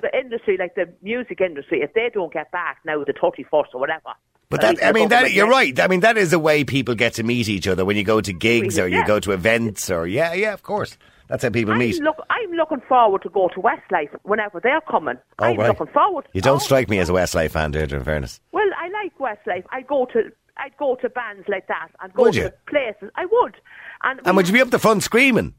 The 0.00 0.16
industry 0.18 0.56
like 0.58 0.74
the 0.74 0.88
music 1.02 1.40
industry 1.40 1.80
if 1.82 1.92
they 1.94 2.10
don't 2.12 2.32
get 2.32 2.50
back 2.52 2.78
now 2.84 3.02
the 3.04 3.12
31st 3.12 3.74
or 3.74 3.80
whatever 3.80 4.12
But 4.50 4.60
that, 4.62 4.82
I 4.82 4.92
mean, 4.92 5.08
that 5.10 5.32
you're 5.32 5.48
right. 5.50 5.78
I 5.78 5.88
mean, 5.88 6.00
that 6.00 6.16
is 6.16 6.32
a 6.32 6.38
way 6.38 6.64
people 6.64 6.94
get 6.94 7.12
to 7.14 7.22
meet 7.22 7.48
each 7.50 7.68
other 7.68 7.84
when 7.84 7.96
you 7.98 8.04
go 8.04 8.20
to 8.22 8.32
gigs 8.32 8.78
or 8.78 8.88
you 8.88 8.98
Yeah. 8.98 9.06
go 9.06 9.20
to 9.20 9.32
events 9.32 9.90
or 9.90 10.06
yeah, 10.06 10.32
yeah, 10.32 10.54
of 10.54 10.62
course. 10.62 10.96
That's 11.28 11.42
how 11.42 11.50
people 11.50 11.74
I'm, 11.74 11.80
meet. 11.80 12.00
look, 12.02 12.16
I'm 12.30 12.52
looking 12.52 12.80
forward 12.88 13.20
to 13.24 13.28
go 13.28 13.48
to 13.48 13.60
Westlife 13.60 14.14
whenever 14.22 14.60
they're 14.60 14.80
coming. 14.90 15.18
Oh, 15.38 15.44
I'm 15.44 15.56
right. 15.58 15.68
looking 15.68 15.92
forward. 15.92 16.24
You 16.32 16.40
don't 16.40 16.56
Oh, 16.62 16.68
strike 16.70 16.88
me 16.88 16.98
as 16.98 17.10
a 17.10 17.12
Westlife 17.12 17.50
fan, 17.50 17.72
Deirdre, 17.72 17.98
in 17.98 18.04
fairness. 18.04 18.40
Well, 18.52 18.70
I 18.82 18.88
like 18.88 19.12
Westlife. 19.18 19.64
I 19.70 19.82
go 19.82 20.06
to 20.14 20.30
I'd 20.56 20.76
go 20.78 20.96
to 21.02 21.08
bands 21.10 21.46
like 21.48 21.66
that 21.68 21.88
and 22.00 22.12
go 22.14 22.22
Would 22.22 22.32
to 22.34 22.40
you? 22.40 22.50
places. 22.66 23.10
I 23.16 23.26
would. 23.30 23.54
And, 24.02 24.20
And 24.24 24.36
would 24.36 24.46
you 24.48 24.54
be 24.54 24.60
up 24.62 24.70
the 24.70 24.78
front 24.78 25.02
screaming? 25.02 25.52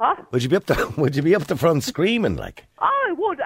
Huh? 0.00 0.16
Would 0.32 0.42
you 0.42 0.48
be 0.48 0.56
up 0.56 0.66
the 0.66 0.92
Would 0.96 1.14
you 1.16 1.22
be 1.22 1.34
up 1.34 1.44
the 1.44 1.56
front 1.56 1.84
screaming 1.84 2.36
like? 2.36 2.64
Oh, 2.80 2.99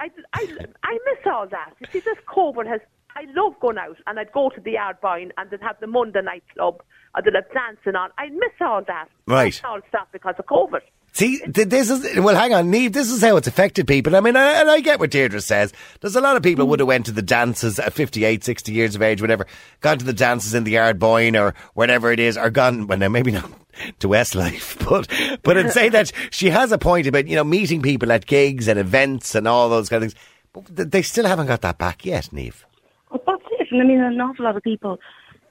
I. 0.04 0.10
I, 0.32 0.66
I, 0.82 0.98
miss 1.06 1.26
all 1.26 1.48
that. 1.48 1.74
You 1.80 1.86
see, 1.92 2.00
this 2.00 2.18
COVID 2.28 2.66
has. 2.66 2.80
I 3.16 3.26
love 3.34 3.54
going 3.60 3.78
out, 3.78 3.96
and 4.06 4.18
I'd 4.18 4.32
go 4.32 4.50
to 4.50 4.60
the 4.60 4.74
Ardboyne, 4.74 5.30
and 5.36 5.50
they'd 5.50 5.62
have 5.62 5.76
the 5.80 5.86
Monday 5.86 6.20
night 6.20 6.42
club, 6.52 6.82
Uh, 7.14 7.18
and 7.18 7.26
they'd 7.26 7.34
have 7.34 7.52
dancing 7.52 7.96
on. 7.96 8.10
I 8.18 8.28
miss 8.28 8.52
all 8.60 8.82
that. 8.86 9.08
Right. 9.26 9.48
It's 9.48 9.62
all 9.64 9.80
stopped 9.88 10.12
because 10.12 10.34
of 10.38 10.46
COVID. 10.46 10.80
See, 11.14 11.40
this 11.46 11.90
is 11.90 12.18
well. 12.18 12.34
Hang 12.34 12.52
on, 12.54 12.72
Neve. 12.72 12.92
This 12.92 13.08
is 13.08 13.22
how 13.22 13.36
it's 13.36 13.46
affected 13.46 13.86
people. 13.86 14.16
I 14.16 14.20
mean, 14.20 14.34
I, 14.34 14.60
and 14.60 14.68
I 14.68 14.80
get 14.80 14.98
what 14.98 15.12
Deirdre 15.12 15.40
says. 15.40 15.72
There's 16.00 16.16
a 16.16 16.20
lot 16.20 16.36
of 16.36 16.42
people 16.42 16.64
who 16.64 16.70
would 16.70 16.80
have 16.80 16.88
went 16.88 17.06
to 17.06 17.12
the 17.12 17.22
dances 17.22 17.78
at 17.78 17.92
58, 17.92 18.42
60 18.42 18.72
years 18.72 18.96
of 18.96 19.02
age, 19.02 19.20
whatever. 19.20 19.46
Gone 19.80 19.98
to 19.98 20.04
the 20.04 20.12
dances 20.12 20.54
in 20.54 20.64
the 20.64 20.74
Ardboyne 20.74 21.40
or 21.40 21.54
whatever 21.74 22.10
it 22.10 22.18
is, 22.18 22.36
or 22.36 22.50
gone. 22.50 22.88
Well, 22.88 22.98
now 22.98 23.08
maybe 23.08 23.30
not 23.30 23.48
to 24.00 24.08
Westlife, 24.08 24.84
but 24.88 25.40
but 25.44 25.56
I'd 25.56 25.70
say 25.70 25.88
that 25.90 26.10
she 26.30 26.50
has 26.50 26.72
a 26.72 26.78
point 26.78 27.06
about 27.06 27.28
you 27.28 27.36
know 27.36 27.44
meeting 27.44 27.80
people 27.80 28.10
at 28.10 28.26
gigs 28.26 28.66
and 28.66 28.76
events 28.76 29.36
and 29.36 29.46
all 29.46 29.68
those 29.68 29.88
kind 29.88 30.02
of 30.02 30.12
things. 30.12 30.20
But 30.52 30.90
they 30.90 31.02
still 31.02 31.26
haven't 31.26 31.46
got 31.46 31.60
that 31.60 31.78
back 31.78 32.04
yet, 32.04 32.32
Neve. 32.32 32.66
Well, 33.10 33.22
that's 33.24 33.42
it. 33.60 33.68
And 33.70 33.80
I 33.80 33.84
mean, 33.84 34.00
an 34.00 34.20
awful 34.20 34.44
lot 34.44 34.56
of 34.56 34.64
people, 34.64 34.98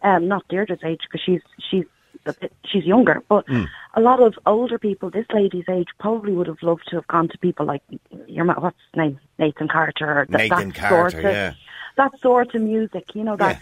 um, 0.03 0.27
not 0.27 0.47
Deirdre's 0.49 0.83
age 0.83 1.01
because 1.03 1.21
she's 1.25 1.41
she's 1.69 1.85
a 2.25 2.33
bit, 2.33 2.53
she's 2.65 2.85
younger, 2.85 3.21
but 3.27 3.45
Hmm. 3.47 3.65
a 3.95 4.01
lot 4.01 4.21
of 4.21 4.35
older 4.45 4.77
people, 4.79 5.09
this 5.09 5.25
lady's 5.33 5.65
age, 5.69 5.87
probably 5.99 6.33
would 6.33 6.47
have 6.47 6.61
loved 6.61 6.87
to 6.89 6.95
have 6.97 7.07
gone 7.07 7.27
to 7.29 7.37
people 7.39 7.65
like 7.65 7.81
your 8.27 8.45
what's 8.45 8.77
his 8.91 8.97
name, 8.97 9.19
Nathan 9.39 9.67
Carter, 9.67 10.21
or 10.21 10.25
that, 10.29 10.37
Nathan 10.37 10.69
that 10.69 10.75
Carter, 10.75 11.09
sort 11.09 11.25
of, 11.25 11.31
yeah. 11.31 11.53
that 11.97 12.11
sort 12.21 12.55
of 12.55 12.61
music, 12.61 13.15
you 13.15 13.23
know 13.23 13.35
that, 13.35 13.55
Yeah. 13.57 13.59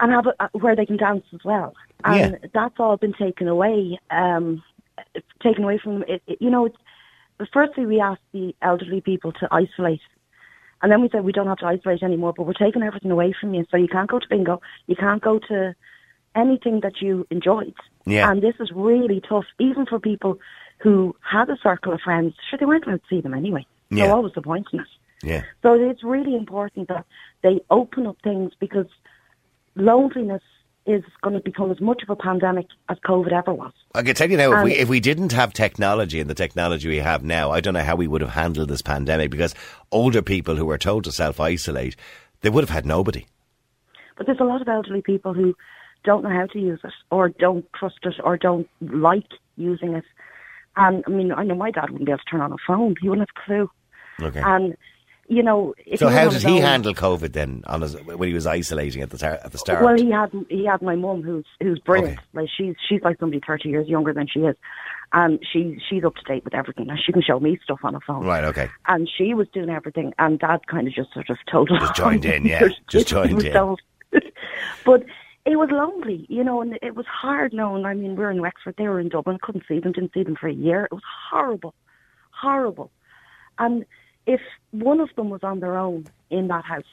and 0.00 0.12
have 0.12 0.26
a, 0.26 0.58
where 0.58 0.76
they 0.76 0.86
can 0.86 0.96
dance 0.98 1.24
as 1.32 1.44
well. 1.44 1.74
And 2.04 2.38
Yeah. 2.40 2.48
that's 2.52 2.78
all 2.78 2.96
been 2.96 3.14
taken 3.14 3.48
away, 3.48 3.98
um, 4.10 4.62
taken 5.40 5.64
away 5.64 5.78
from 5.78 6.00
them. 6.00 6.04
It, 6.06 6.22
it, 6.26 6.38
you 6.40 6.50
know, 6.50 6.66
it's, 6.66 6.76
firstly 7.52 7.86
we 7.86 8.00
asked 8.00 8.22
the 8.32 8.54
elderly 8.62 9.00
people 9.00 9.32
to 9.32 9.48
isolate 9.50 10.00
and 10.84 10.92
then 10.92 11.00
we 11.00 11.08
said 11.08 11.24
we 11.24 11.32
don't 11.32 11.46
have 11.46 11.56
to 11.56 11.66
isolate 11.66 12.02
anymore, 12.02 12.34
but 12.36 12.42
we're 12.42 12.52
taking 12.52 12.82
everything 12.82 13.10
away 13.10 13.32
from 13.40 13.54
you. 13.54 13.64
So 13.70 13.78
you 13.78 13.88
can't 13.88 14.10
go 14.10 14.18
to 14.18 14.26
bingo, 14.28 14.60
you 14.86 14.94
can't 14.94 15.22
go 15.22 15.38
to 15.48 15.74
anything 16.36 16.80
that 16.80 17.00
you 17.00 17.26
enjoyed. 17.30 17.72
Yeah. 18.04 18.30
And 18.30 18.42
this 18.42 18.54
is 18.60 18.70
really 18.70 19.22
tough, 19.26 19.46
even 19.58 19.86
for 19.86 19.98
people 19.98 20.38
who 20.82 21.16
had 21.22 21.48
a 21.48 21.56
circle 21.62 21.94
of 21.94 22.02
friends. 22.02 22.34
Sure, 22.50 22.58
they 22.58 22.66
weren't 22.66 22.84
allowed 22.84 23.00
to 23.00 23.08
see 23.08 23.22
them 23.22 23.32
anyway. 23.32 23.66
Yeah. 23.88 24.04
So 24.04 24.14
what 24.16 24.24
was 24.24 24.32
the 24.34 24.42
point 24.42 24.66
in 24.74 24.80
it? 24.80 24.86
Yeah. 25.22 25.42
So 25.62 25.72
it's 25.72 26.04
really 26.04 26.36
important 26.36 26.88
that 26.88 27.06
they 27.42 27.62
open 27.70 28.06
up 28.06 28.18
things 28.22 28.52
because 28.60 28.88
loneliness 29.76 30.42
is 30.86 31.02
going 31.22 31.34
to 31.34 31.40
become 31.40 31.70
as 31.70 31.80
much 31.80 32.02
of 32.02 32.10
a 32.10 32.16
pandemic 32.16 32.66
as 32.88 32.98
COVID 32.98 33.32
ever 33.32 33.54
was. 33.54 33.72
I 33.94 34.02
can 34.02 34.14
tell 34.14 34.30
you 34.30 34.36
now, 34.36 34.52
if 34.58 34.64
we 34.64 34.72
if 34.74 34.88
we 34.88 35.00
didn't 35.00 35.32
have 35.32 35.52
technology 35.52 36.20
and 36.20 36.28
the 36.28 36.34
technology 36.34 36.88
we 36.88 36.98
have 36.98 37.24
now, 37.24 37.50
I 37.50 37.60
don't 37.60 37.74
know 37.74 37.82
how 37.82 37.96
we 37.96 38.06
would 38.06 38.20
have 38.20 38.30
handled 38.30 38.68
this 38.68 38.82
pandemic 38.82 39.30
because 39.30 39.54
older 39.90 40.20
people 40.20 40.56
who 40.56 40.66
were 40.66 40.78
told 40.78 41.04
to 41.04 41.12
self 41.12 41.40
isolate, 41.40 41.96
they 42.42 42.50
would 42.50 42.62
have 42.62 42.70
had 42.70 42.84
nobody. 42.84 43.26
But 44.16 44.26
there's 44.26 44.40
a 44.40 44.44
lot 44.44 44.60
of 44.60 44.68
elderly 44.68 45.02
people 45.02 45.32
who 45.32 45.54
don't 46.04 46.22
know 46.22 46.30
how 46.30 46.46
to 46.46 46.58
use 46.58 46.80
it 46.84 46.92
or 47.10 47.30
don't 47.30 47.64
trust 47.72 47.98
it 48.02 48.14
or 48.22 48.36
don't 48.36 48.68
like 48.80 49.28
using 49.56 49.94
it. 49.94 50.04
And 50.76 51.02
I 51.06 51.10
mean, 51.10 51.32
I 51.32 51.44
know 51.44 51.54
my 51.54 51.70
dad 51.70 51.90
wouldn't 51.90 52.06
be 52.06 52.12
able 52.12 52.18
to 52.18 52.24
turn 52.30 52.40
on 52.40 52.52
a 52.52 52.56
phone. 52.66 52.94
He 53.00 53.08
wouldn't 53.08 53.28
have 53.28 53.42
a 53.42 53.46
clue. 53.46 53.70
Okay. 54.20 54.42
And 54.44 54.76
you 55.28 55.42
know, 55.42 55.74
So 55.96 56.08
how 56.08 56.28
did 56.28 56.42
he 56.42 56.56
own- 56.56 56.62
handle 56.62 56.94
COVID 56.94 57.32
then 57.32 57.62
on 57.66 57.80
his, 57.82 57.94
when 58.02 58.28
he 58.28 58.34
was 58.34 58.46
isolating 58.46 59.02
at 59.02 59.10
the 59.10 59.18
start? 59.18 59.40
At 59.44 59.52
the 59.52 59.58
start? 59.58 59.82
Well, 59.82 59.96
he 59.96 60.10
had 60.10 60.30
he 60.48 60.66
had 60.66 60.82
my 60.82 60.96
mum, 60.96 61.22
who's 61.22 61.46
who's 61.60 61.78
brilliant. 61.80 62.18
Okay. 62.18 62.26
Like 62.34 62.48
she's 62.56 62.74
she's 62.88 63.00
like 63.02 63.18
somebody 63.18 63.40
thirty 63.46 63.68
years 63.70 63.88
younger 63.88 64.12
than 64.12 64.26
she 64.26 64.40
is, 64.40 64.56
and 65.12 65.38
she 65.50 65.78
she's 65.88 66.04
up 66.04 66.14
to 66.16 66.22
date 66.24 66.44
with 66.44 66.54
everything. 66.54 66.90
And 66.90 66.98
she 67.04 67.12
can 67.12 67.22
show 67.22 67.40
me 67.40 67.58
stuff 67.64 67.80
on 67.84 67.94
her 67.94 68.00
phone. 68.06 68.24
Right, 68.26 68.44
okay. 68.44 68.68
And 68.86 69.08
she 69.16 69.34
was 69.34 69.48
doing 69.52 69.70
everything, 69.70 70.12
and 70.18 70.38
Dad 70.38 70.66
kind 70.66 70.86
of 70.86 70.94
just 70.94 71.12
sort 71.14 71.30
of 71.30 71.38
told 71.50 71.70
her. 71.70 71.78
Just 71.78 71.94
joined 71.96 72.24
in, 72.24 72.44
yeah. 72.44 72.68
Just 72.88 73.08
joined 73.14 73.42
in. 73.42 73.76
but 74.84 75.04
it 75.46 75.56
was 75.56 75.68
lonely, 75.70 76.24
you 76.28 76.42
know, 76.44 76.62
and 76.62 76.78
it 76.82 76.94
was 76.94 77.06
hard 77.06 77.52
knowing. 77.52 77.84
I 77.84 77.94
mean, 77.94 78.16
we 78.16 78.22
were 78.24 78.30
in 78.30 78.40
Wexford, 78.40 78.76
they 78.78 78.88
were 78.88 79.00
in 79.00 79.08
Dublin, 79.08 79.38
couldn't 79.42 79.64
see 79.68 79.78
them, 79.78 79.92
didn't 79.92 80.12
see 80.14 80.22
them 80.22 80.36
for 80.36 80.48
a 80.48 80.54
year. 80.54 80.84
It 80.84 80.92
was 80.92 81.02
horrible, 81.30 81.74
horrible. 82.30 82.90
And 83.58 83.84
if 84.26 84.40
one 84.70 85.00
of 85.00 85.10
them 85.16 85.30
was 85.30 85.42
on 85.42 85.60
their 85.60 85.76
own 85.76 86.06
in 86.30 86.48
that 86.48 86.64
house, 86.64 86.84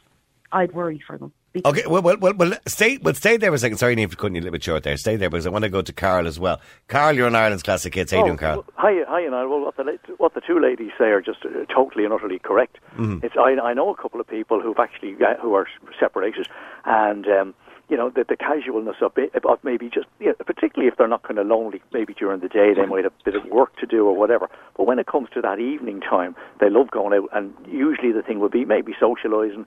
I'd 0.52 0.74
worry 0.74 1.02
for 1.06 1.18
them. 1.18 1.32
Okay, 1.66 1.84
well, 1.86 2.02
well, 2.02 2.16
well, 2.18 2.34
well, 2.34 2.54
stay, 2.66 2.98
well, 3.02 3.14
stay 3.14 3.36
there 3.36 3.52
for 3.52 3.56
a 3.56 3.60
second. 3.60 3.78
Sorry, 3.78 3.94
Neve, 3.94 4.16
cutting 4.18 4.36
you 4.36 4.42
a 4.42 4.44
little 4.44 4.54
bit 4.54 4.64
short 4.64 4.84
there. 4.84 4.96
Stay 4.96 5.18
there 5.18 5.30
because 5.30 5.46
I 5.46 5.50
want 5.50 5.64
to 5.64 5.70
go 5.70 5.82
to 5.82 5.92
Carl 5.92 6.26
as 6.26 6.40
well. 6.40 6.62
Carl, 6.88 7.14
you're 7.14 7.26
on 7.26 7.36
Ireland's 7.36 7.62
Classic 7.62 7.94
Hits. 7.94 8.12
How 8.14 8.20
you 8.20 8.26
doing, 8.26 8.38
Carl? 8.38 8.66
Hi, 8.76 9.04
hi, 9.06 9.22
and 9.22 9.32
well, 9.32 9.60
what 9.60 9.76
the 9.76 9.84
la- 9.84 10.16
what 10.16 10.34
the 10.34 10.40
two 10.40 10.62
ladies 10.62 10.92
say 10.98 11.06
are 11.06 11.22
just 11.22 11.40
uh, 11.44 11.66
totally 11.74 12.06
and 12.06 12.14
utterly 12.14 12.40
correct. 12.40 12.78
Mm-hmm. 12.98 13.26
It's 13.26 13.36
I, 13.38 13.60
I 13.62 13.74
know 13.74 13.90
a 13.90 13.98
couple 14.02 14.22
of 14.22 14.28
people 14.30 14.62
who've 14.62 14.80
actually 14.80 15.16
uh, 15.16 15.36
who 15.42 15.54
are 15.56 15.68
separated, 16.00 16.48
and 16.86 17.28
um, 17.28 17.54
you 17.92 17.98
know 17.98 18.10
the, 18.10 18.26
the 18.28 18.38
casualness 18.38 18.96
of, 19.02 19.12
it, 19.18 19.32
of 19.36 19.60
maybe 19.64 19.90
just 19.90 20.08
you 20.20 20.28
know, 20.28 20.36
particularly 20.46 20.88
if 20.88 20.98
they're 20.98 21.10
not 21.10 21.24
kind 21.24 21.38
of 21.38 21.46
lonely, 21.46 21.82
maybe 21.94 22.14
during 22.14 22.40
the 22.40 22.48
day 22.48 22.74
they 22.74 22.86
might 22.86 23.04
have 23.04 23.14
a 23.22 23.24
bit 23.26 23.36
of 23.36 23.46
work 23.52 23.76
to 23.78 23.86
do 23.86 24.08
or 24.08 24.16
whatever. 24.16 24.50
But 24.78 24.88
when 24.88 24.98
it 24.98 25.06
comes 25.06 25.28
to 25.34 25.42
that 25.42 25.60
evening 25.60 26.00
time, 26.00 26.36
they 26.62 26.70
love 26.70 26.90
going 26.90 27.14
out, 27.14 27.30
and 27.34 27.54
usually 27.68 28.14
the 28.14 28.22
thing 28.22 28.40
would 28.40 28.54
be 28.54 28.66
maybe 28.66 28.94
socialising. 29.00 29.66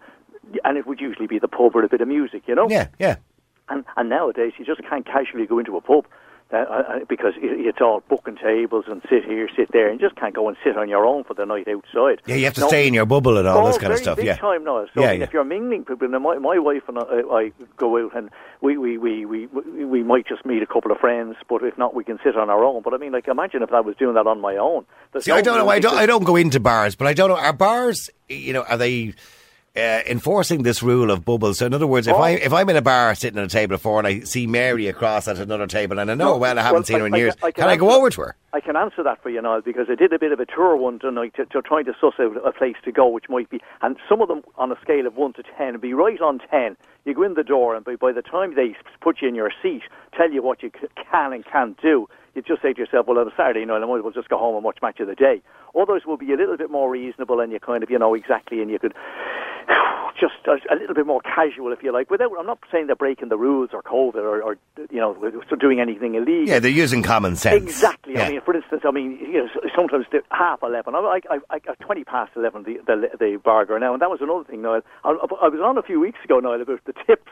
And 0.65 0.77
it 0.77 0.87
would 0.87 1.01
usually 1.01 1.27
be 1.27 1.39
the 1.39 1.49
pub 1.49 1.75
with 1.75 1.85
a 1.85 1.89
bit 1.89 2.01
of 2.01 2.09
music, 2.09 2.43
you 2.47 2.55
know. 2.55 2.67
Yeah, 2.69 2.89
yeah. 2.99 3.17
And, 3.69 3.85
and 3.97 4.09
nowadays, 4.11 4.53
you 4.59 4.65
just 4.65 4.83
can't 4.89 5.07
casually 5.07 5.47
go 5.47 5.59
into 5.59 5.77
a 5.77 5.81
pub 5.81 6.07
uh, 6.63 6.99
because 7.09 7.35
it's 7.39 7.81
all 7.81 8.03
booking 8.09 8.37
tables 8.37 8.85
and 8.89 9.03
sit 9.11 9.25
here, 9.25 9.49
sit 9.57 9.73
there, 9.73 9.89
and 9.89 10.01
just 10.01 10.17
can't 10.17 10.35
go 10.35 10.49
and 10.49 10.57
sit 10.65 10.77
on 10.77 10.89
your 10.89 11.05
own 11.05 11.25
for 11.25 11.35
the 11.35 11.45
night 11.45 11.69
outside. 11.69 12.21
Yeah, 12.27 12.37
you 12.37 12.45
have 12.45 12.55
to 12.55 12.61
No. 12.63 12.69
stay 12.69 12.87
in 12.87 12.95
your 12.95 13.07
bubble 13.07 13.37
and 13.39 13.47
all 13.49 13.65
oh, 13.65 13.67
this 13.69 13.79
kind 13.79 13.93
of 13.93 13.99
stuff. 13.99 14.17
Big 14.17 14.27
Yeah. 14.27 14.37
time 14.37 14.65
now. 14.65 14.87
So 14.95 15.01
Yeah, 15.01 15.13
yeah. 15.13 15.25
if 15.25 15.33
you're 15.33 15.45
mingling 15.45 15.85
people, 15.85 16.09
now 16.09 16.19
my, 16.19 16.39
my 16.39 16.59
wife 16.59 16.83
and 16.89 16.99
I, 16.99 17.03
I 17.03 17.53
go 17.77 17.99
out 18.05 18.17
and 18.17 18.31
we, 18.61 18.77
we, 18.79 18.97
we, 18.99 19.27
we, 19.27 19.47
we, 19.47 20.03
might 20.03 20.27
just 20.27 20.45
meet 20.47 20.63
a 20.63 20.67
couple 20.67 20.91
of 20.91 20.99
friends, 20.99 21.37
but 21.49 21.63
if 21.63 21.77
not, 21.77 21.95
we 21.95 22.05
can 22.05 22.19
sit 22.25 22.37
on 22.37 22.49
our 22.51 22.65
own. 22.65 22.83
But 22.83 22.95
I 22.95 22.99
mean, 22.99 23.13
like, 23.13 23.29
imagine 23.29 23.63
if 23.63 23.73
I 23.73 23.81
was 23.81 23.97
doing 23.97 24.15
that 24.15 24.27
on 24.27 24.41
my 24.41 24.57
own. 24.57 24.87
There's 25.13 25.25
See, 25.25 25.33
I 25.33 25.43
don't 25.43 25.59
know. 25.59 25.69
I 25.69 25.81
don't. 25.81 25.97
I 25.97 26.07
don't 26.07 26.25
go 26.25 26.37
into 26.37 26.61
bars, 26.61 26.95
but 26.95 27.07
I 27.07 27.13
don't 27.13 27.29
know. 27.29 27.37
Are 27.37 27.53
bars? 27.53 28.11
You 28.29 28.53
know, 28.53 28.63
are 28.63 28.77
they? 28.77 29.15
Uh, 29.77 30.01
enforcing 30.07 30.63
this 30.63 30.85
rule 30.85 31.11
of 31.11 31.25
bubbles. 31.25 31.59
So, 31.59 31.67
in 31.67 31.75
other 31.75 31.85
words, 31.89 32.07
if 32.07 32.15
Oh. 32.15 32.19
I 32.21 32.31
if 32.31 32.53
I'm 32.53 32.69
in 32.71 32.77
a 32.77 32.81
bar 32.83 33.13
sitting 33.17 33.41
at 33.41 33.45
a 33.45 33.49
table 33.49 33.75
of 33.75 33.83
four 33.83 33.99
and 33.99 34.07
I 34.07 34.21
see 34.21 34.47
Mary 34.47 34.87
across 34.87 35.27
at 35.27 35.37
another 35.39 35.67
table 35.67 35.99
and 35.99 36.13
I 36.13 36.15
know 36.15 36.35
No, 36.35 36.37
well 36.37 36.57
I 36.57 36.63
haven't 36.63 36.75
well, 36.75 36.83
seen 36.85 37.01
her 37.01 37.07
in 37.09 37.15
I- 37.15 37.17
I 37.17 37.19
years, 37.19 37.35
can- 37.35 37.49
I 37.49 37.51
can, 37.51 37.63
can 37.63 37.71
I 37.71 37.77
go 37.77 37.91
over 37.91 38.09
to 38.09 38.21
her? 38.21 38.37
I 38.53 38.61
can 38.61 38.77
answer 38.77 39.03
that 39.03 39.21
for 39.21 39.31
you 39.31 39.43
now 39.43 39.61
because 39.61 39.87
I 39.91 39.97
did 39.97 40.13
a 40.13 40.19
bit 40.21 40.31
of 40.31 40.39
a 40.39 40.47
tour 40.47 40.77
one 40.77 41.01
night 41.03 41.35
to, 41.35 41.47
to 41.47 41.61
trying 41.61 41.87
to 41.87 41.93
suss 42.01 42.15
out 42.21 42.37
a 42.47 42.53
place 42.53 42.77
to 42.85 42.93
go, 42.93 43.09
which 43.09 43.29
might 43.29 43.51
be, 43.51 43.61
and 43.83 43.97
some 44.09 44.23
of 44.23 44.29
them 44.29 44.43
on 44.59 44.71
a 44.71 44.81
scale 44.81 45.09
of 45.09 45.17
one 45.17 45.33
to 45.33 45.43
ten, 45.59 45.77
be 45.81 45.93
right 45.93 46.21
on 46.21 46.39
ten. 46.39 46.77
You 47.05 47.13
go 47.15 47.25
in 47.25 47.35
the 47.35 47.43
door, 47.43 47.75
and 47.75 47.85
by, 47.85 47.97
by 47.97 48.13
the 48.13 48.23
time 48.23 48.55
they 48.55 48.77
put 49.01 49.21
you 49.23 49.27
in 49.29 49.35
your 49.35 49.51
seat, 49.61 49.83
tell 50.17 50.31
you 50.31 50.41
what 50.41 50.63
you 50.63 50.71
can 50.71 51.33
and 51.33 51.45
can't 51.45 51.77
do, 51.83 52.09
you 52.37 52.43
just 52.43 52.63
say 52.63 52.73
to 52.75 52.81
yourself, 52.81 53.09
well, 53.09 53.19
on 53.19 53.27
a 53.27 53.35
Saturday 53.37 53.65
night, 53.65 53.83
I 53.83 53.87
might 53.87 53.99
as 53.99 54.03
well 54.05 54.13
just 54.13 54.29
go 54.29 54.39
home 54.39 54.55
and 54.55 54.65
watch 54.65 54.79
Match 54.83 55.01
of 55.01 55.09
the 55.09 55.15
Day. 55.17 55.43
Others 55.79 56.03
will 56.07 56.17
be 56.17 56.33
a 56.33 56.37
little 56.37 56.57
bit 56.57 56.71
more 56.71 56.89
reasonable, 56.89 57.41
and 57.41 57.51
you 57.53 57.59
kind 57.59 57.83
of, 57.83 57.91
you 57.91 57.99
know, 57.99 58.15
exactly, 58.15 58.63
and 58.63 58.71
you 58.71 58.79
could 58.79 58.95
just 60.25 60.47
a, 60.47 60.75
a 60.75 60.77
little 60.77 60.95
bit 60.95 61.07
more 61.07 61.21
casual, 61.21 61.73
if 61.73 61.83
you 61.83 61.93
like. 61.93 62.11
Without, 62.11 62.31
I'm 62.39 62.47
not 62.47 62.59
saying 62.73 62.87
they're 62.87 62.97
breaking 62.97 63.29
the 63.29 63.37
rules 63.37 63.71
or 63.73 63.83
COVID 63.83 64.17
or, 64.17 64.43
or 64.43 64.57
you 64.91 64.99
know, 64.99 65.15
doing 65.61 65.81
anything 65.81 66.15
illegal. 66.15 66.49
Yeah, 66.49 66.59
they're 66.59 66.71
using 66.71 67.03
common 67.03 67.37
sense. 67.37 67.63
Exactly. 67.63 68.15
Yeah. 68.15 68.25
I 68.25 68.31
mean, 68.31 68.41
for 68.41 68.55
instance, 68.55 68.83
I 68.87 68.91
mean, 68.91 69.19
you 69.21 69.45
know, 69.45 69.49
sometimes 69.77 70.07
the 70.11 70.23
half 70.31 70.63
eleven. 70.63 70.95
I, 70.95 71.21
I, 71.31 71.39
I, 71.51 71.59
twenty 71.81 72.05
past 72.05 72.33
eleven 72.37 72.63
the 72.63 72.79
the, 72.87 73.09
the 73.19 73.41
burger 73.45 73.79
now, 73.79 73.93
and 73.93 74.01
that 74.03 74.11
was 74.11 74.21
another 74.23 74.45
thing. 74.45 74.63
Niall, 74.63 74.81
I, 75.05 75.11
I 75.11 75.49
was 75.49 75.61
on 75.63 75.77
a 75.79 75.83
few 75.83 76.01
weeks 76.01 76.19
ago, 76.25 76.41
Niall, 76.41 76.63
about 76.63 76.81
the 76.87 76.95
tips. 77.07 77.31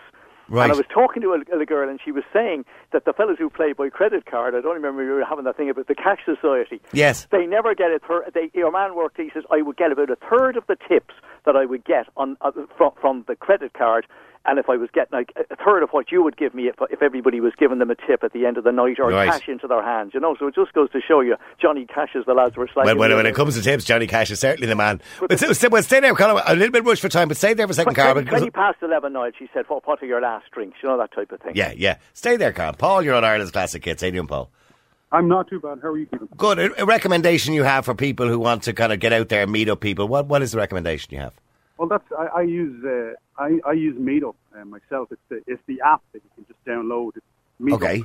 Right. 0.52 0.64
And 0.64 0.73
I 0.75 0.76
was 0.76 0.85
talking 0.92 1.23
to 1.23 1.30
a, 1.32 1.59
a 1.59 1.64
girl, 1.64 1.88
and 1.88 1.99
she 2.04 2.12
was 2.12 2.25
saying 2.30 2.66
that 2.92 3.06
the 3.06 3.14
fellows 3.14 3.38
who 3.38 3.49
play 3.49 3.73
by 3.73 3.88
credit 3.88 4.26
card, 4.26 4.54
I 4.54 4.61
don't 4.61 4.75
remember 4.75 5.02
you 5.02 5.12
were 5.12 5.25
having 5.25 5.47
that 5.47 5.56
thing 5.56 5.71
about 5.71 5.88
the 5.88 5.94
cash 5.94 6.18
society. 6.26 6.78
Yes. 6.92 7.26
They 7.32 7.47
never 7.47 7.75
get 7.75 7.90
a 7.90 7.99
third. 8.06 8.30
They, 8.35 8.50
your 8.52 8.71
man 8.71 8.94
worked. 8.94 9.17
He 9.17 9.30
says 9.32 9.45
I 9.50 9.62
would 9.62 9.78
get 9.78 9.93
about 9.93 10.10
a 10.10 10.17
third 10.28 10.58
of 10.58 10.67
the 10.67 10.76
tips 10.86 11.15
that 11.47 11.56
I 11.56 11.65
would 11.65 11.86
get 11.86 12.06
on 12.19 12.36
uh, 12.43 12.50
from 12.76 12.93
from 13.00 13.25
the 13.28 13.34
credit 13.34 13.73
card. 13.73 14.06
And 14.45 14.59
if 14.59 14.69
I 14.69 14.76
was 14.76 14.91
getting 14.93 15.17
like 15.17 15.33
a 15.50 15.55
third 15.65 15.85
of 15.85 15.91
what 15.91 16.11
you 16.11 16.21
would 16.25 16.37
give 16.37 16.52
me 16.52 16.67
if, 16.67 16.75
if 16.91 17.00
everybody 17.00 17.41
was 17.41 17.52
giving 17.57 17.78
them 17.78 17.91
a 17.91 17.95
tip 17.95 18.25
at 18.25 18.33
the 18.33 18.45
end 18.45 18.57
of 18.59 18.65
the 18.65 18.73
night 18.73 18.99
or 18.99 19.09
Right. 19.11 19.31
cash 19.31 19.49
into 19.49 19.69
their 19.69 19.83
hands, 19.85 20.13
you 20.15 20.21
know, 20.21 20.35
so 20.37 20.49
it 20.49 20.55
just 20.57 20.73
goes 20.73 20.91
to 20.91 21.00
show 21.00 21.21
you 21.21 21.37
Johnny 21.61 21.87
Cash 21.87 22.11
is 22.17 22.25
the 22.26 22.35
lads 22.35 22.57
were 22.57 22.65
Well, 22.75 22.85
slightly. 22.85 22.95
when, 22.99 23.15
when 23.15 23.26
it 23.26 23.37
comes 23.37 23.55
to 23.55 23.63
tips, 23.63 23.85
Johnny 23.85 24.09
Cash 24.09 24.33
is 24.33 24.41
certainly 24.41 24.67
the 24.67 24.75
man. 24.75 25.00
But 25.21 25.39
stay, 25.39 25.52
stay, 25.52 25.69
well, 25.69 25.83
stay 25.85 26.00
there, 26.00 26.15
Colin. 26.15 26.43
A 26.47 26.55
little 26.57 26.73
bit 26.73 26.85
rushed 26.85 27.02
for 27.02 27.09
time, 27.09 27.28
but 27.28 27.37
stay 27.37 27.55
there 27.55 27.69
for 27.69 27.71
a 27.71 27.75
second, 27.75 27.95
Carl. 27.95 28.15
20, 28.15 28.25
because- 28.25 28.41
20 28.41 28.50
past 28.50 28.78
11 28.83 29.13
night, 29.13 29.35
she 29.39 29.49
said, 29.55 29.65
what, 29.69 29.87
what 29.87 30.02
are 30.02 30.07
your 30.07 30.21
last 30.21 30.50
drinks? 30.50 30.76
You 30.83 30.89
know, 30.89 30.99
that 30.99 31.13
type 31.13 31.31
of 31.31 31.41
thing. 31.41 31.52
Yeah, 31.55 31.73
yeah. 31.76 31.99
Stay 32.13 32.37
there, 32.37 32.52
Carl. 32.52 32.73
Paul, 32.73 33.02
you're 33.02 33.15
on 33.15 33.25
Ireland's 33.25 33.52
Classic 33.52 33.85
Hits. 33.85 34.02
How 34.02 34.07
you 34.07 34.13
doing, 34.13 34.26
Paul? 34.26 34.50
I'm 35.13 35.28
not 35.28 35.49
too 35.49 35.61
bad. 35.61 35.78
How 35.83 35.89
are 35.91 35.99
you 35.99 36.07
keeping? 36.07 36.26
Good. 36.37 36.59
A, 36.59 36.83
a 36.83 36.85
recommendation 36.87 37.52
you 37.55 37.65
have 37.65 37.85
for 37.85 37.95
people 37.95 38.26
who 38.28 38.39
want 38.39 38.63
to 38.65 38.73
kind 38.73 38.93
of 38.93 38.99
get 38.99 39.13
out 39.13 39.28
there 39.28 39.43
and 39.43 39.52
meet 39.52 39.69
up 39.69 39.81
people. 39.81 40.09
What 40.09 40.26
What 40.26 40.41
is 40.43 40.52
the 40.52 40.59
recommendation 40.59 41.13
you 41.15 41.21
have? 41.21 41.35
Well, 41.82 41.88
that's 41.88 42.12
I, 42.16 42.38
I 42.38 42.42
use 42.42 42.84
uh, 42.84 43.42
I, 43.42 43.58
I 43.68 43.73
use 43.73 43.97
Meetup 43.99 44.36
uh, 44.56 44.64
myself. 44.64 45.08
It's 45.10 45.21
the 45.28 45.42
it's 45.49 45.60
the 45.66 45.80
app 45.84 46.00
that 46.12 46.23
you 46.23 46.30
can 46.36 46.47
just 46.47 46.64
download. 46.64 47.16
It's 47.16 47.26
Meetup. 47.60 47.75
Okay. 47.75 48.02